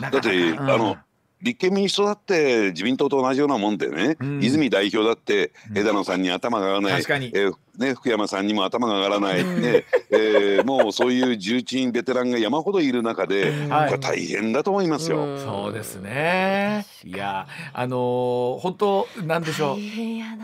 [0.00, 0.96] だって、あの
[1.44, 7.30] 立憲民主党だって自民党と同じようなもんでね、うん、泉代表だって枝野さんに頭が上がらない、確かに。
[7.34, 15.38] えーね、福山さんにも頭が上がらない、ねえー、もうそういう重鎮ベテランが山ほどいる中で、はい、大変だと思いますよ。
[15.38, 16.86] そうですね。
[17.02, 19.78] いやあのー、本当なんでしょう。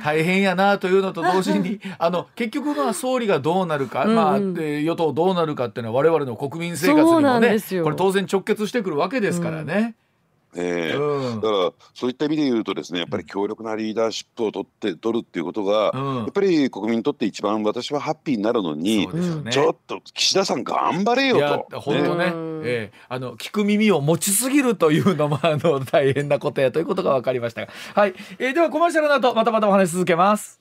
[0.02, 0.78] 大変やな。
[0.78, 9.74] というのと同時に あの結局まあ総理がどうなるか、うん、まあ、与党どうなるかっていうのは我々の国民生活にもねこれ当然直結してくるわけですからね。
[9.74, 10.09] うん
[10.56, 19.06] えー、うん、だからそういった意味で言うとですねやっぱり強力なリーダーシップを取って取るっていうことが、うん、やっぱり国民にとって一番私はハッピーになるのに、
[19.44, 21.80] ね、ちょっと岸田さん頑張れよと。
[21.80, 22.32] 本当ね、ね
[22.64, 28.14] えー、あの聞く耳を持ちすぎるというのもあの大変なことやということが分かりましたが、はい。
[28.38, 30.60] えー、ではコマーシャルの後またまたお話し続けます。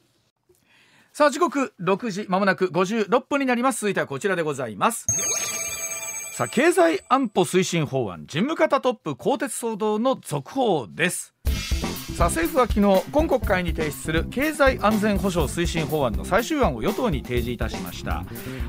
[1.12, 3.82] さあ時刻6時まもなく56分になります。
[3.82, 5.06] 続いてはこちらでございます。
[6.39, 11.34] さあ経済安保推進法案事務方トップ更迭騒動の続報です。
[12.15, 18.23] さあ政府は昨日今国会に提出する経済安全保障推進法案の最終案を与党に提示いたしました。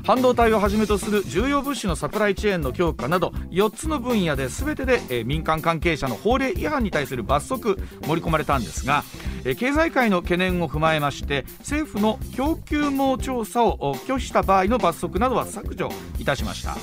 [0.05, 9.05] 半導体をはじめとする重要物資のサプライチェーンの強化など4つの分野で全てで、え民間関係者の法令違反に対する罰則盛り込まれたんですが、
[9.45, 16.75] え経済界の懸念を踏まえまして政府の供給網調査を拒否した場合の罰則などは削除いたしました。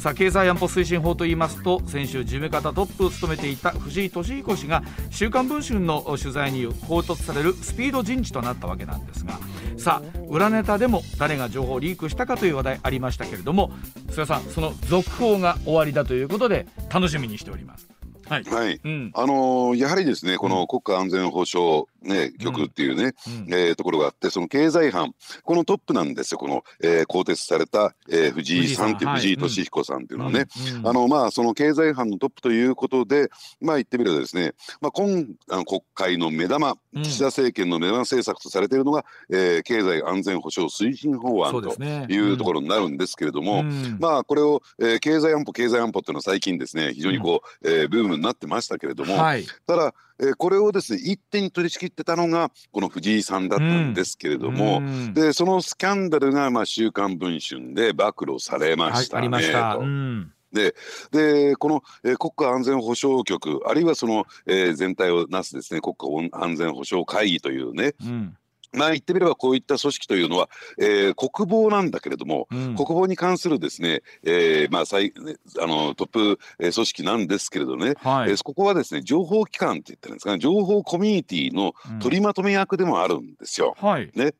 [0.00, 4.82] さあ経済安保推進法といいますと先週事務方トップを務めていた藤井敏彦氏が
[5.12, 9.38] 「週刊文春」の取材に報突されるスピード人事となったわけなんですが
[9.76, 13.72] さあ裏ネタでも誰が情報をリークしたかという話題ありましたけれども
[14.08, 17.86] 菅さんその続報が終わりだということで楽しみにしております。
[18.30, 30.46] はい、はい、うん、あのー、やはりですねこの国家安全保障ね、局っていうね、うん、えー、ところがあって、その経済班、このトップなんですよ、この、えー、更迭された、えー、藤井さんっていう、藤井敏彦さんっていうのはね、
[30.78, 59.80] うん、あの、まあ、その経済班のトップということで、まあ、言ってみればですね、まあ、今あの国会の目玉、岸田政権の目玉政策とされているのが、えー、経済安全保障推進法案というところになるんですけれども、ねうん、まあ、これを、えー、経済安保、経済安保っていうのは最近ですね、非常にこう、えー、ブームになってましたけれども、はい、ただ、えー、これをですね一手に取り仕切ってたのがこの藤井さんだったんですけれども、うん、でそのスキャンダルが、まあ、週刊文春で暴露されましたね、はい、と。
[59.80, 60.32] うん。
[60.52, 60.74] で
[61.12, 68.36] でこの、えー、国家安全保障局あるいはその、えー、全体をなすですね国家安全保障会議というね、うん、
[68.72, 75.12] まあ言ってみればこういった組織というのは、えー、国防なんだけれども、うん、国防に関するですね、えー、まあ最
[75.60, 83.76] あのトップ、えー、組織なんですけれどね、はい、えー、ここはですね情報機関って言ってるんですかね情報コミュニティの取りまとめ役でもあるんですよ。
[83.80, 84.32] うんはい、ね、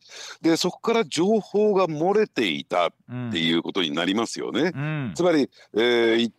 [0.42, 2.92] でそこから情報が漏れていたっ
[3.32, 4.72] ていうことになりますよね。
[4.74, 6.30] うん、つまり、えー、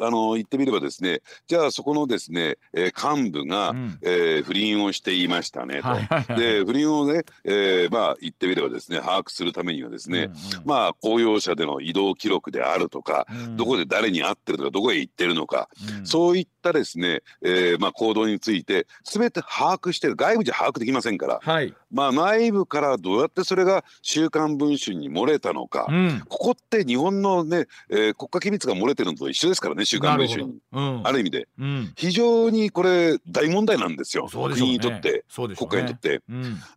[0.00, 5.88] あの言ってみればですねじゃあそこのですね、えー、幹部が、うん、えー、不倫をしていましたねと。
[5.88, 15.68] はいはいはい、で不倫をねえー、まあ言ってみればですね把握するためにはですね、うんうん、まあ公用車での移動記録であるとか、うん、どこで誰に会ってるとかどこへ行ってるのか、
[15.98, 30.58] うん、そういったですね、えー、まあ行動について全て把握してる外部じゃ把握できませんから、はい、まあ内部からどうやってそれが「週刊文春」に漏れたのか、うん、ここって日本のね、えー、国家機密が漏れてるのと一緒ですからね「週刊文春に」
[31.04, 31.48] ある意味で、
[31.96, 36.22] 非常にこれ大問題なんですよ、ね、国にとって、ね、国家にとって。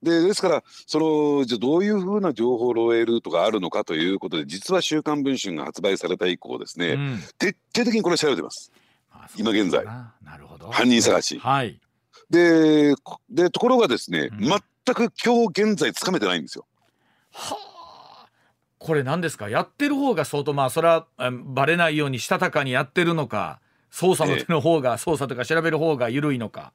[0.01, 8.71] でですからそのじゃどういうふうな情報漏洩ルートがあるのかということで実は「週刊文春」が発売された以降ですね、うん、徹底的にこれ調べてます。
[9.35, 9.85] 今現在。
[10.71, 11.39] 犯人探し。
[11.39, 11.79] はい、
[12.29, 12.93] で
[13.29, 14.59] でところがですね、うん、全
[14.95, 16.65] く今日現在つかめてないんですよ。
[17.31, 18.27] はあ。
[18.77, 19.49] これ何ですか？
[19.49, 21.07] やってる方が相当まあそれは
[21.43, 23.59] バレないようにしたたかにやってるのか
[23.91, 26.71] 捜査の手の方が、捜査とか調べる方が緩いのか。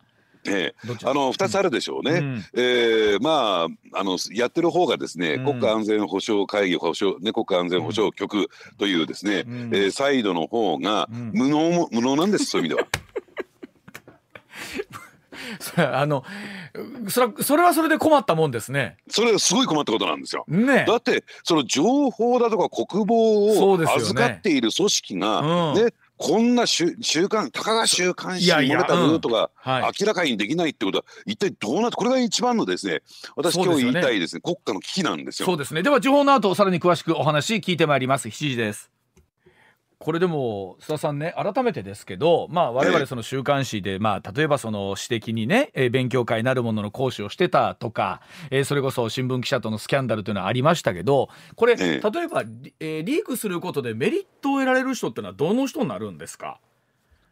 [0.46, 12.88] ええ、あの2つあるでしょうね、うん、えー、まああのやってる方がですね、うん、国家安全保障会議保障、ね、国家安全保障局というですね、うん、えー、サイドの方が無能無能なんですそういう意味では。
[15.76, 16.24] あの
[17.08, 18.96] それそれはそれで困ったもんですね。
[19.08, 20.44] それはすごい困ったことなんですよ。
[20.48, 33.02] ね、だってその情報だとか国防を預かっている組織がね、こんな週週刊たかが週刊誌に漏れたルートが明らかにできないってことは、一体どうなってこれが一番のですね
[33.36, 35.46] 私今日言いたいですね国家の危機なんですよ。
[35.46, 35.82] そうですね。
[35.82, 38.28] では情報の後さらに詳しくお話聞いてまいります。
[38.28, 38.93] 7時です。
[40.04, 52.44] これでも須田さんね改めてですけど、まあ、我々その週刊誌で、まあ、例えばその指摘にね、えー、勉強会なるものの講師をしてたとか、えー、それこそ新聞記者とのスキャンダルというのはありましたけどこれ、例えば、
[52.80, 56.60] えー、リークすることでメリットを得られる人っていうのはどの人になるんですか、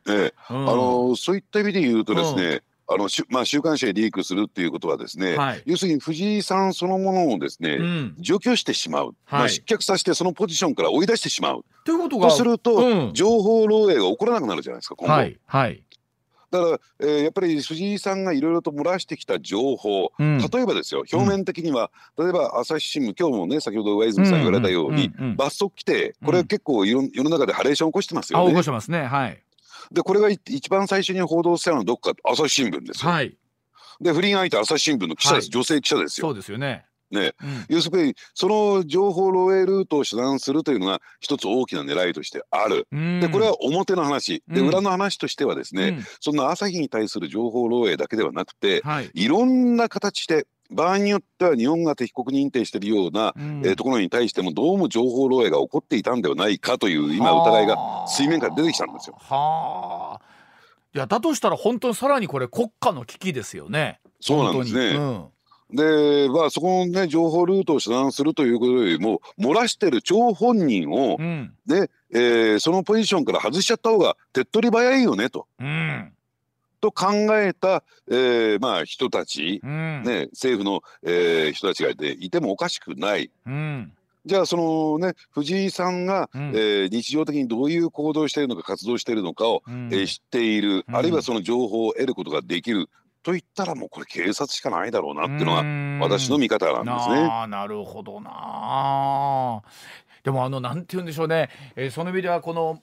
[0.09, 11.65] ええ、うん、あのそういった意味で言うとですね、うんあのまあ、週刊誌でリークするっていうことはですね、はい、要するに藤井さんそのものをですね、うん、除去してしまう、はい、まあ、失脚させてそのポジションから追い出してしまう。
[11.85, 15.15] ということがとすると、うん、情報漏洩が起こらなくなるじゃないですか今後。
[15.15, 15.83] はいはい。
[16.51, 28.51] だから、えー、やっぱり藤井さんがいろいろと漏らしてきた情報、うん、例えばですよ表面的には、うん、例えば朝日新聞今日もね先ほど上泉さん言われたように、罰則規定これ結構世の中でハレーション起こしてますよね。
[28.51, 29.07] 起こしてますね。
[29.07, 29.43] はい
[29.93, 33.11] でこれが一番最初に報道したのはどっか朝日新聞ですよ。
[33.11, 33.37] はい。
[34.01, 36.29] で不倫相手朝日新聞の記者です、はい、女性記者ですよ。
[36.29, 36.87] そうですよね。
[37.13, 42.89] ね、うん、要するにその情報漏洩ルートを遮断するというのが一つ大きな狙いとしてある。
[43.21, 44.43] でこれは表の話。
[44.49, 59.17] で裏の話としてはですね、うん、その朝日に対する情報漏洩だけではなくて、はい、いろんな形で場合によっては日本が敵国認定しているような、うん、えー、ところに対してもどうも情報漏洩が起こっていたんではないかという今疑いが水面から出てきたんですよ。
[59.21, 60.21] はあ。
[60.95, 64.01] いやだとしたら本当にさらにこれ国家の危機ですよね。
[64.21, 64.97] そうなんですね。
[64.97, 65.25] うん
[65.75, 75.47] で、まあ、そこのね、情報ルートを遮断するということよりも、漏らしてる張本人を、うん、ね、えー、そのポジションから外しちゃった方が手っ取り早いよねと。
[75.59, 76.13] うん、
[76.83, 83.31] と考えた、えー、まあ人たち、うん、ね、政府の、えー、人たちがいていてもおかしくない。
[83.47, 83.93] うん。
[84.27, 92.91] じゃあそのね藤井さんが、うん、えー、日常的にどういう行動をしているのか活動しているのかを、うん、えー、知っている、あるいはその情報を得ることができる。
[93.23, 97.29] といったらもうこれ警察しかないだろうなっていうのが私の見方なんですね。
[97.31, 99.63] あなるほどな
[100.25, 102.83] でもあのなんて言うんでしょうね、えー、その意味ではこの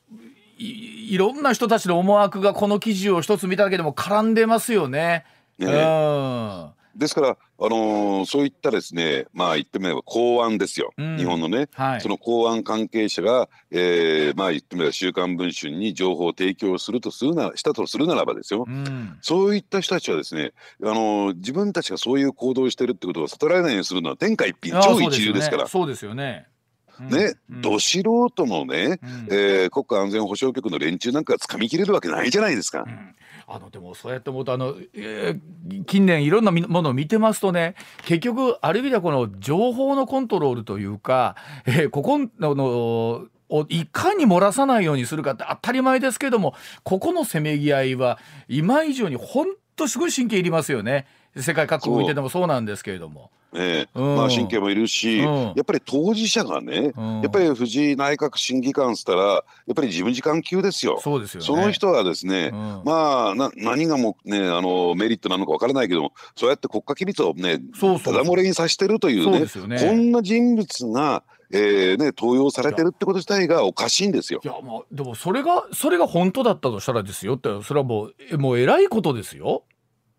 [0.59, 5.25] いいろんな人たちの思惑がこの記事を一つ見ただけでも絡んでますよね。
[5.57, 5.67] ね。
[5.67, 6.69] うん。
[6.99, 20.51] ですから、あのー、そういったですね、まあ言ってみれば公安ですよ、うん、日本のね、はい、その公安関係者が、えー、まあ言ってみれば週刊文春に情報を提供するとするなしたとするならばですよ、うん、そういった人たちはですね、
[20.83, 25.67] あのー、自分たちがそういう行動をしているってことを悟られないようにするのは天下一品超一流ですから。
[25.67, 26.47] そうですよね
[26.99, 32.83] ね、ど素人のね、うん、えー、国家安全保障局の連中なんか掴みきれるわけないじゃないですか。
[32.85, 33.15] うん。
[33.51, 37.73] あのでもそうやって思うとあの、えー、近年いろんなものを見てますとね
[38.05, 41.35] 結局ある意味ではこの情報のコントロールというか、
[41.65, 42.65] えー、ここのの
[43.49, 53.31] をいかに漏らさないようにするかって当たり前ですけどもここのせめぎ合いは今以上に本当すごい神経いりますよね世界各国見ててもそうなんですけれども。
[53.53, 60.99] ええ、まあ神経もいるし、やっぱり当事者がね、やっぱり藤井内閣審議官っつったらやっぱり事務次官級ですよ。
[61.01, 74.39] そうですよ、ね、その人はですね、まあな何がもねあのメリットなのかわからないけどもそうやって国家機密をねただ漏れにさしてるというね、ね、こんな人物がえーね、登用されてるってこと自体がおかしいんですよ。
[74.43, 79.63] いやまあでもそれがそれが本当だったとしたらですよってそれはもうもう偉いことですよ。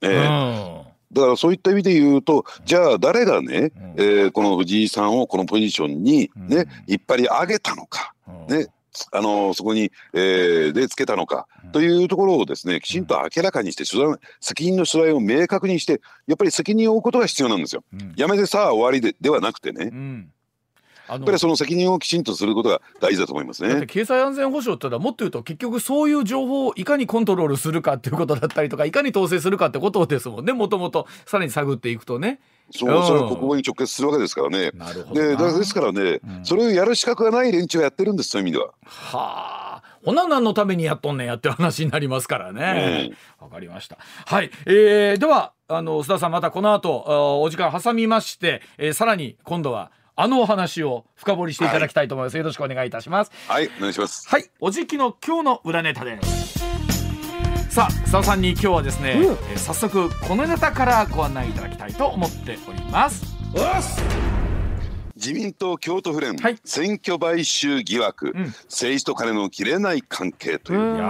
[0.02, 0.28] ええ。
[0.28, 8.14] んだからそういった意味で言うとじゃあ誰がね、うん、えー、この藤井さんをこのポジションにね、うん、引っ張り上げたのか、
[8.48, 8.68] うん、ね
[9.12, 17.84] あのそこに、えー、でつけたのか、というところをですねきちんと明らかにして取材責任の取材を明確にしてやっぱり責任を負うことが必要なんですよ。
[18.16, 19.92] やめてさあ終わりでではなくてね。
[21.10, 23.86] やっぱりその責任をきちんとすることが大事だと思いますね。
[23.86, 32.40] 経済安全保障ってのはもっと言うと結局そういう情報をいかにコントロールするかっていうことだったりとかいかに統制するかってことですもんねもともとさらに探っていくとね。
[32.72, 34.70] そう、それは国語に直結するわけですからね。
[34.74, 38.72] なるほどでですからね、うん、それをやる資格がない連中がやってるんですそういう意味では。
[38.84, 39.82] はあ。
[40.04, 43.10] ほな何のためにやっとんねんやって話になりますからね。
[43.38, 43.98] わ、うん、かりました。
[44.00, 44.50] はい。
[44.66, 49.90] えー、ではあの須田さんまたこの後お時間挟みまして、えー、さらに今度は
[50.20, 53.32] あのお話を深掘りしていただきたいと思います、はい、よろしくお願いいたします。
[53.48, 53.70] はい。
[53.78, 54.28] お願いします。
[54.28, 54.44] はい。
[54.60, 56.58] おじきの今日の裏ネタです。
[57.70, 63.24] さあ須田さんに今日はですね、うん、えー、早速このネタからご案内いただきたいと思っております。
[65.16, 71.06] 自民党京都府連、はい、選挙買収疑惑、うん、政治と金の切れない関係というですね。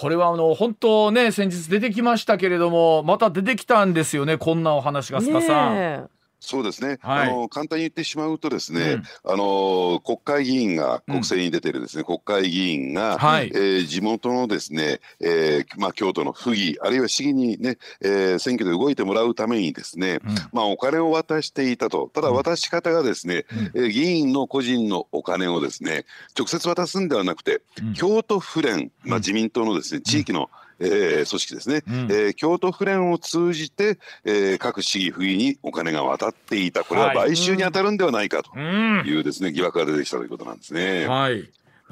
[0.00, 6.08] これはあの本当ね先日出てきましたけれどもまた出てきたんですよねこんなお話が須賀さん。
[6.42, 22.10] そうですね、はい、あの簡単に言ってしまうとですね、うん、あの国会議員が国政に出てるですね、うん、国会議員が、はい、えー、地元のですね、えー、まあ京都の府議あるいは市議にね、えー、選挙で動いてもらうためにですね、うん、まあお金を渡していたと。
[22.12, 26.04] ただ渡し方がですね、うん、えー、議員の個人のお金をですね
[26.36, 27.62] 直接渡すんではなくて、
[27.94, 36.84] 京都府連、まあ自民党のですね地域の、えー、組織ですね、うん、えー、京都府連を通じて、えー、各市議府議にお金が渡っていた。
[36.84, 41.06] これは買収に当たるんではないかというですね、はい、疑惑が出てきたということなんですね。
[41.06, 41.48] はい。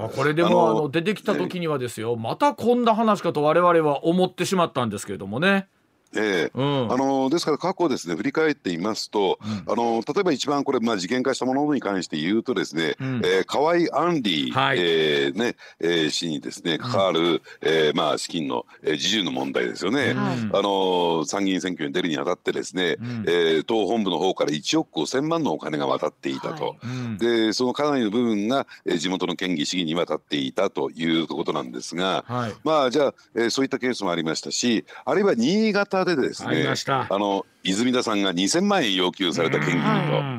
[0.09, 5.69] これでもあの出てきた時にはですよ、またこんな話かと我々は思ってしまったんですけれどもね。
[6.17, 6.59] ええ。
[6.59, 36.75] うん、あのですから過去ですね振り返っていますと、うん、あの例えば一番これ、まあ、事件化したものに関して言うとですね、うん、えー、河合案里、はい、えー、ねえー、氏にですね関わる、うん、えー、まあ、資金の、えー、自由の問題ですよね、あの参議院選挙に出るにあたってですね、うん、えー、党本部の方から1億5000万のお金が渡っていたと、はい、でそのかなりの部分が、えー、地元の県議市議に渡っていたということなんですが、はい、まあじゃあ、えー、そういったケースもありましたしあるいは新潟でですね
[37.09, 39.83] あの泉田さんが2000万円要求された県議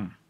[0.09, 0.20] と。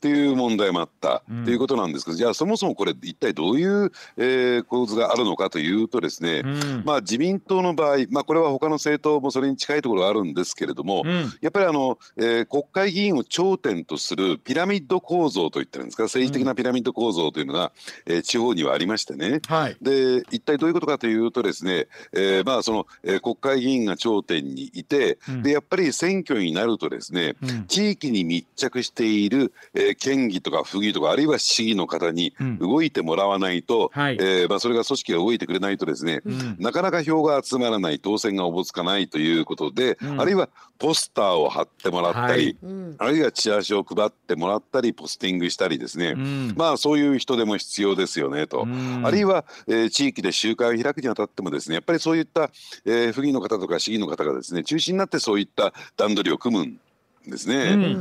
[0.00, 17.72] っていう問題もあった、うん、ということなんですけどじゃあそもそもこれ一体どういう、えー、構図があるのかというとですね、うん、まあ自民党の場合、まあ、これは他の政党もそれに近いところがあるんですけれども、うん、やっぱりあの、えー、国会議員を頂点とするピラミッド構造といってるんですか政治的なピラミッド構造というのが、
[18.06, 27.36] えー、地方にはありましてね、はい、で一体どういうことかというとですね、えー、まあその、えー、国会議員が頂点にいて、でやっぱり選挙になるとですね、
[27.68, 46.14] 地域に密着している、えー、県議とか府議とかあるいは市議の方に動いてもらわないと、うんはい、えー、まあ、それが組織が動いてくれないとですね、うん、なかなか票が集まらない当選がおぼつかないということで、うん、あるいはポスターを貼ってもらったり、はい、あるいはチラシを配ってもらったりポスティングしたりですね、
[46.56, 48.66] まあそういう人でも必要ですよねと、
[49.02, 52.50] あるいは、えー、地域で集会を開くにあたってもですねやっぱりそういった、
[52.84, 56.78] えー、府議の方とか市議の方がですね中心になってそういった段取りを組むん
[57.30, 57.96] ですね。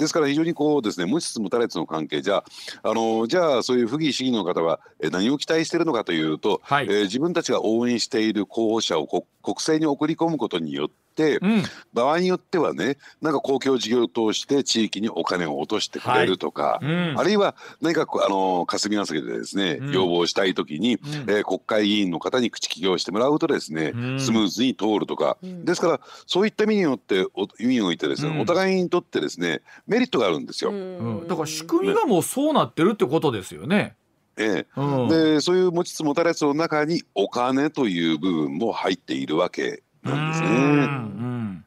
[0.00, 2.22] うんですから非常にこうですね無質無差別の関係。
[2.22, 2.42] じゃ
[2.82, 4.80] あのじゃあそういう不義市議の方は
[5.12, 9.26] 何を期待しているのかというと、はい、えー、自分たちが応援している候補者を国
[9.56, 10.94] 政に送り込むことによって、
[11.42, 11.62] うん、
[11.92, 16.86] 場合によってはねなんか公共事業を通して地域にお金を落としてくれるとか、はい。
[16.86, 27.26] うん、あるいは何かあの霞が関でですね、うん、要望したい時に、うん、えー、国会議員の方に口利きをしてもらうとですね、スムーズに通るとか、ですからそういった意味によって
[27.58, 30.72] 意味においてですね、お互いにとってですねメリットがあるんですよ。
[31.26, 33.96] だから仕組みがもうそうなってるってことですよね。
[34.36, 40.48] ええ、うん、でそういう持ちつ持たれつの中にお金という部分も入っているわけなんですね。
[40.48, 41.64] うん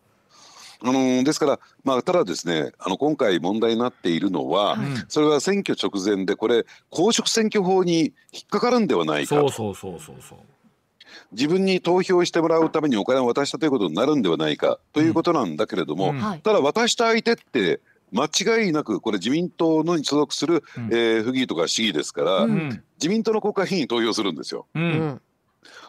[0.85, 4.77] あのですから、まあ、ただですねあの今回問題になっているのは、
[5.07, 9.35] それは選挙直前でこれ公職選挙法に引っかかるんではないか。
[9.35, 10.39] そうそうそうそうそう。
[11.31, 16.17] 自分に投票してもらうためにお金を渡したということになるんではないかということなんだけれども、うん。
[16.17, 17.79] うん、ただ渡した相手って
[18.11, 24.67] 間違いなくこれ自民党のに所属する、うん、えー、府議とか市議ですから、うん、自民党の国会議員に投票するんですよ。
[24.75, 25.21] うん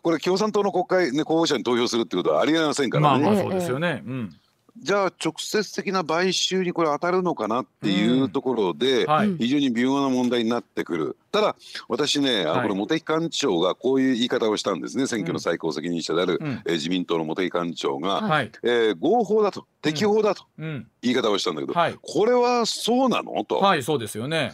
[0.02, 3.24] これ共産党の国会、ね、候補者に投票するってことはありえませんからね。
[3.24, 4.36] まあまあそうですよね、うん
[4.76, 9.06] じゃあ直接的な買収にこれ当たるのかなっていうところで、
[9.38, 11.16] 非常に微妙な問題になってくる。
[11.34, 11.56] ただ
[11.88, 15.08] 私ね、あこれ茂木幹事長がこういう言い方をしたんですね。
[15.08, 23.56] 選挙の最高責任者である、うん、えー、自民党の茂木幹事長が、はい、えー、合法だと適法だと、言い方をしたんだけど、はい、これはそうなのと。
[23.56, 24.52] はいそうですよね。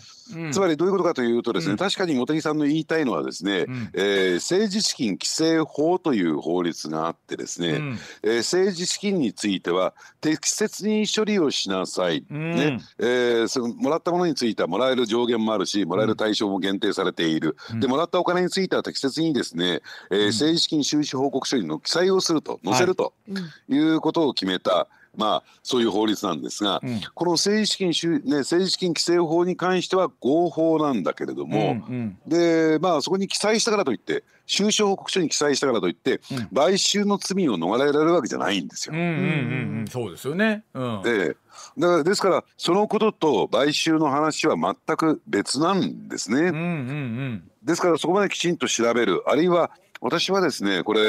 [0.52, 12.80] つまりどういうことかというとですね、うん、確かに茂木さんの言いたいのはですね、うん、えー、政治資金規正法という法律があってですね、うん、えー、政治資金については適切に処理をしなさい、ね。
[12.98, 23.12] えー、そのもらったものについてはもらえる上限もあるしもらえる対象も限定されている、でもらったお金については適切にですね、えー、政治資金収支報告書にの記載をすると載せると
[23.68, 31.58] いうことを決めた、まあ、そういう法律なんですが、うん、この政治資金収、ね、政治資金規正法に関しては合法なんだけれども、
[31.88, 38.94] うんうん、でまあそこに記載したからといって収支報告書に記載したからといって、うん、買収の罪を逃れられるわけじゃないんですよ。
[39.90, 41.36] そうですよね、うん、で
[41.78, 46.38] だからですからそのことと買収の話は全く別なんですね。
[46.38, 49.70] うんうんうん、ですからそこまできちんと調べるあるいは
[50.00, 51.00] 私はですねこれ、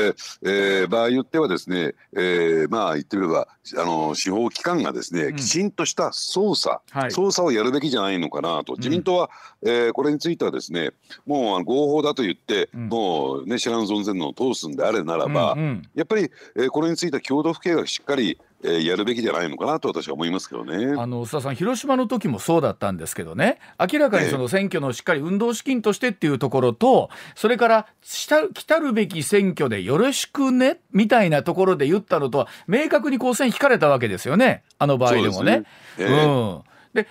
[0.44, 9.30] えー、場合によってはですね、えー、まあ言ってみればあの司法機関がですね、うん、きちんとした捜査、はい、捜査をやるべきじゃないのかなと、自民党は、
[9.62, 10.92] うん、えー、これについてはですね
[11.26, 20.93] もう合法だと言って、うん、もうね知らん存ぜのを通すんであれならば、うんうん、やっぱり、えー、これについては共同府警がしっかりえー、やるべきじゃないのかなと私は思いますけどね。
[20.97, 28.28] あの須田さん、広島の時もそうだったんですけどね、明らかにその選挙のしっかり運動資金としてっていうところと、それから来
[28.66, 35.51] たるべき選挙でよろしくねみたいなところで言ったのとは、明確にこう線引かれたわけですよね、あの場合でもね。
[35.51, 35.66] で、ね。
[35.99, 37.07] えー、うん、で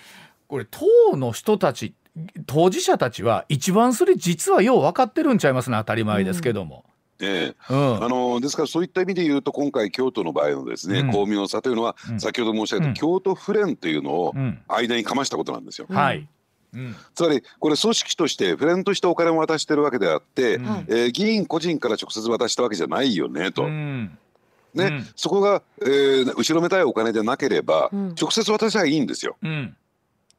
[0.47, 1.95] これ、党の人たち、
[2.47, 6.85] 当事者たちは、一番それ、実はよう分かってるんちゃいますね、当たり前ですけども。
[6.85, 6.91] うん
[7.21, 14.35] ええ、うん、あのですからそういった意味で言うと今回京都の場合のですね、うん、巧妙さというのは、うん、先ほど申し上げた、京都府連というのを
[14.69, 15.87] 間にかましたことなんですよ。
[15.91, 16.27] はい。
[16.73, 23.65] うん、つまりこれ組織としてフレンとしてお金を渡してるわけであって、うん、えー、議員個人から直接渡したわけじゃないよねと。
[23.65, 24.17] うん。
[24.73, 27.91] ね、うん、そこが、えー、後ろめたいお金でなければ、
[28.21, 29.37] 直接渡しゃいいんですよ。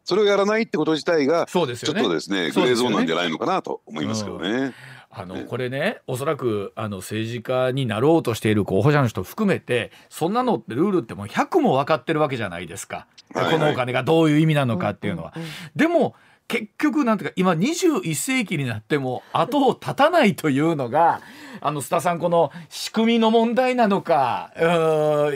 [0.03, 4.73] それをやらないってこと自体が、ね、ちょっとですねグレーゾーンなんじゃないのかなと思いますけどね。
[5.13, 15.33] あのこれねおそらくあの政治家になろうとしている候補者の人含めてそんなのってルールってもう100も分かってるわけじゃないですか、はいはい、このお金がどういう意味なのかっていうのは。
[15.75, 16.15] でも
[16.47, 21.21] 結局なんていうか今21世紀になっても後を絶たないというのが
[21.61, 24.51] あの須田さんこの仕組みの問題なのか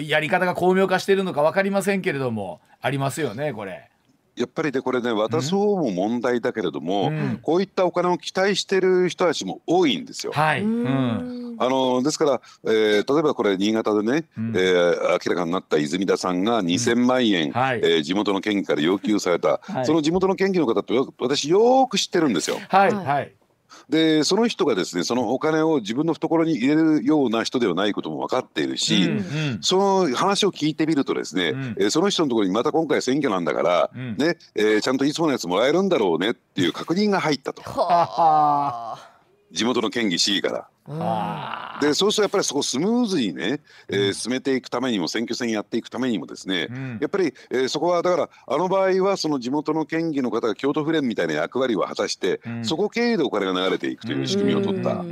[0.02, 3.90] やり方が巧妙化しているのか分かりませんけれどもありますよねこれ。
[4.36, 10.34] やっぱりでこれね渡す方も問題だけれども、うん、こういったお金を期待してる人たちも多いんですよ。
[10.34, 22.60] はい、うん、あのですから、えー、例えばこれ新潟でね、うん、えー、明らかになった泉田さんが2,000万円、うんはい、えー、地元の県議から要求された、はい、その地元の県議の方って私よく知ってるんですよ。
[22.68, 23.32] はい、はい
[23.90, 29.22] でその人がですねそのお金を自分の懐に入れるような人ではないことも分かっているし、うんう
[29.58, 29.78] ん、そ
[30.08, 37.62] の話を聞いてみるとですね、うん、えー、その人のところにまた今回選挙なんだから、うん、ねえー、ちゃんといつものやつもらえるんだろうねっていう確認が入ったと。
[39.52, 40.68] 地元の県議市議から。
[41.82, 43.60] でそうするとやっぱりそこスムーズにね、
[43.90, 55.04] えー、進めていくためにも選挙戦やっていくためにもですね、うん、やっぱり、えー、そこはだからあの場合はその地元の県議の方が京都府連みたいな役割を果たして、うん、そこ経由でお金が流れていくという仕組みを取った。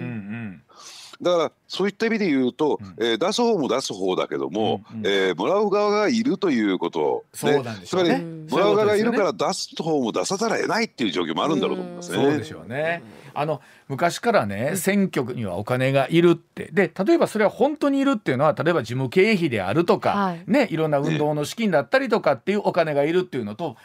[1.21, 12.17] だからそういった意味で言うと、うん、えー、出す方も出す方だけども、うえー、もらう側がいるということ、ね、そうなんでしょうね、つまりもらう側がいるから出す方も出さざるを得ないっていう状況もあるんだろうと思いますね。
[12.17, 13.03] そうでしょうね。
[13.35, 16.69] あの昔からね選挙にはお金がいるって。
[16.71, 23.77] で例えばそれは本当にいるっていうのは例えば事務経費であるとか、はい、ねいろんな運動の資金だったりとかっていうお金がいるっていうのと、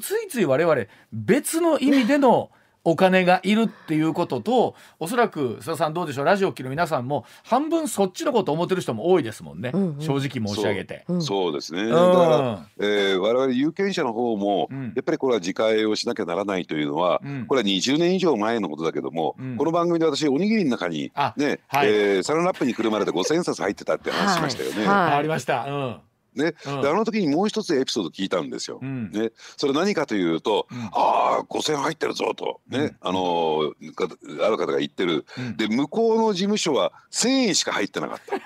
[0.00, 2.50] ついつい我々別の意味での
[2.84, 6.24] お金がいるっていうこととおそらく須田さんどうでしょう？
[6.24, 11.04] ラジオを聴る皆さんも半分そっちのこと思ってる人も多いですもんね、うんうん、正直申し上げて。
[11.20, 11.52] そう。
[11.52, 24.86] ですね、だから、えー、我々有権者の方も、うん、やっぱりこれは自戒をしなきゃならないというのは、うん、これは20年以上前のことだけども、うん、この番組で私おにぎりの中にね、はい、えー、サランラップにくるまれて5,000冊入ってたって話しましたよね。
[24.86, 25.04] はい。
[25.04, 25.96] はい、ありました、うん
[26.34, 28.78] ね、うん、であの時にもう一つエピソード聞いたんですよ。
[28.82, 32.60] うん、ね、それ何かというと「うん、ああ5,000入ってるぞ」と。
[32.68, 35.26] ね、あのー、ある方が言ってる、
[35.56, 38.36] で向こうの事務所は1,000円しか入ってなかった。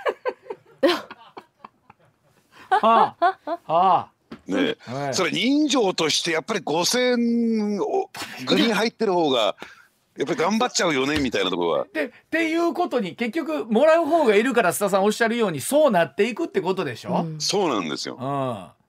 [2.86, 3.38] はあ。
[3.44, 4.10] はあ。
[4.46, 8.10] ね、はい、それ人情としてやっぱり5,000を
[8.46, 9.56] グリーン入ってる方が
[10.16, 11.86] やっぱり頑張っちゃうよねみたいなところは。
[11.92, 18.16] でっていうことに結局もらう方がいるから須田さんおっしゃるようにそうなっていくってことでしょ、うん、そうなんですよ。
[18.20, 18.84] うん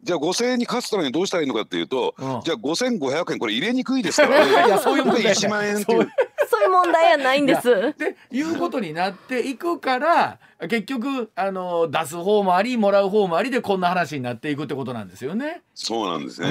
[0.00, 4.52] じゃあ5000円に勝つためにどうしたらいいのかっていうと、うん、じゃあ5500円これ入れにくいですからね。
[4.66, 6.08] いやそういう問題1万円っていう。
[6.48, 7.68] そういう問題やないんです。
[7.98, 15.62] でいうことになっていくから結局あの出す方もありもらう方もありでこんな話になっていくってことなんですよね。
[15.74, 16.48] そうなんですね。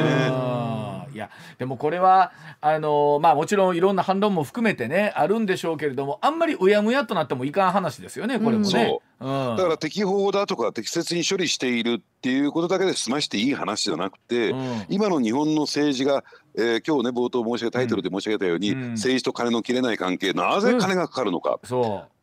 [1.13, 2.31] いやでもこれは
[2.61, 8.99] あのまあもちろんいろんな反論も含めてねあるんでしょうけれどもあんまりうやむやとなってもいかん話ですよねこれもね。
[9.19, 9.25] う。
[9.25, 16.23] ん、だから適法だとか適切に処理しているっていうことだけで済ましていい話じゃなくて、うん、今の日本の政治が
[16.59, 21.59] えー、今日ね冒頭申し上げタイトルで申し上げたように、うん、政治と金の切れない関係なぜ金がかかるのか、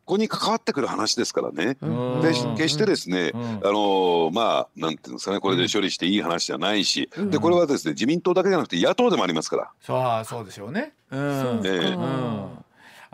[0.07, 1.79] ここに関わってくる話ですからね。
[2.23, 9.71] で決してですね、あのまあなんていうんですかねこれで処理していい話じゃないし、でこれはですね自民党だけじゃなくて野党でもありますから。
[9.81, 10.93] そうそうでしょうね。
[11.11, 11.21] うん。
[11.65, 12.49] えー、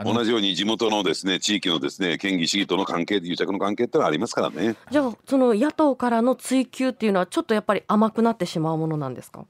[0.04, 4.74] 同じように地元のですね地域のですね県議市議との関係癒着の関係ってのはありますからね。
[4.90, 9.44] じゃあその野党からの追及っていうのはちょっとやっぱり甘くなってしまうものなんですか？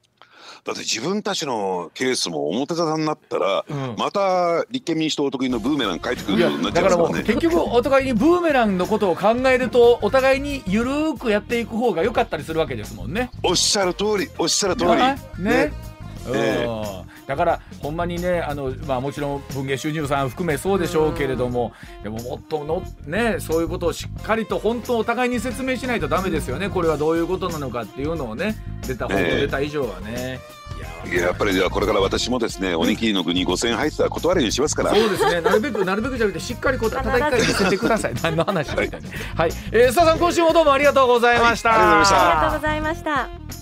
[0.63, 7.23] だって自分たちのケースも表沙汰になったら、うん、また立憲民主党得意のブーメラン返ってくるようになっちゃうからね。
[7.23, 13.31] 結局お互いにブーメランのことを考えるとお互いにゆるくやっていく方が良かったりするわけですもんね。
[13.43, 14.91] おっしゃる通りおっしゃる通り。
[14.91, 15.15] ね。
[15.37, 15.73] ね、
[16.27, 21.71] えー、だからほんまにねあの、まあ、もちろん文藝収入さん含めそうでしょうけれども
[22.03, 30.39] でももっとの、ね、そういうことをしっかりと本当お互いに説明しないとだめですよねこれはどういうことなのかっていうのをね出た本当出た以上はね。
[31.05, 34.91] いややっぱりじゃあこれから私もですね、おにぎりの具に5000円入ってたら断るようにしますから。
[34.91, 35.41] そうですね。
[35.41, 38.13] なるべくなるべくじゃなくてしっかりこう叩き返しててください。
[38.21, 38.97] 何の話みたいな。
[38.97, 39.07] はい。
[39.35, 41.69] はい、えー、須田さん今週もどうもありがとうございました。
[41.69, 43.60] はい、ありがとうございました。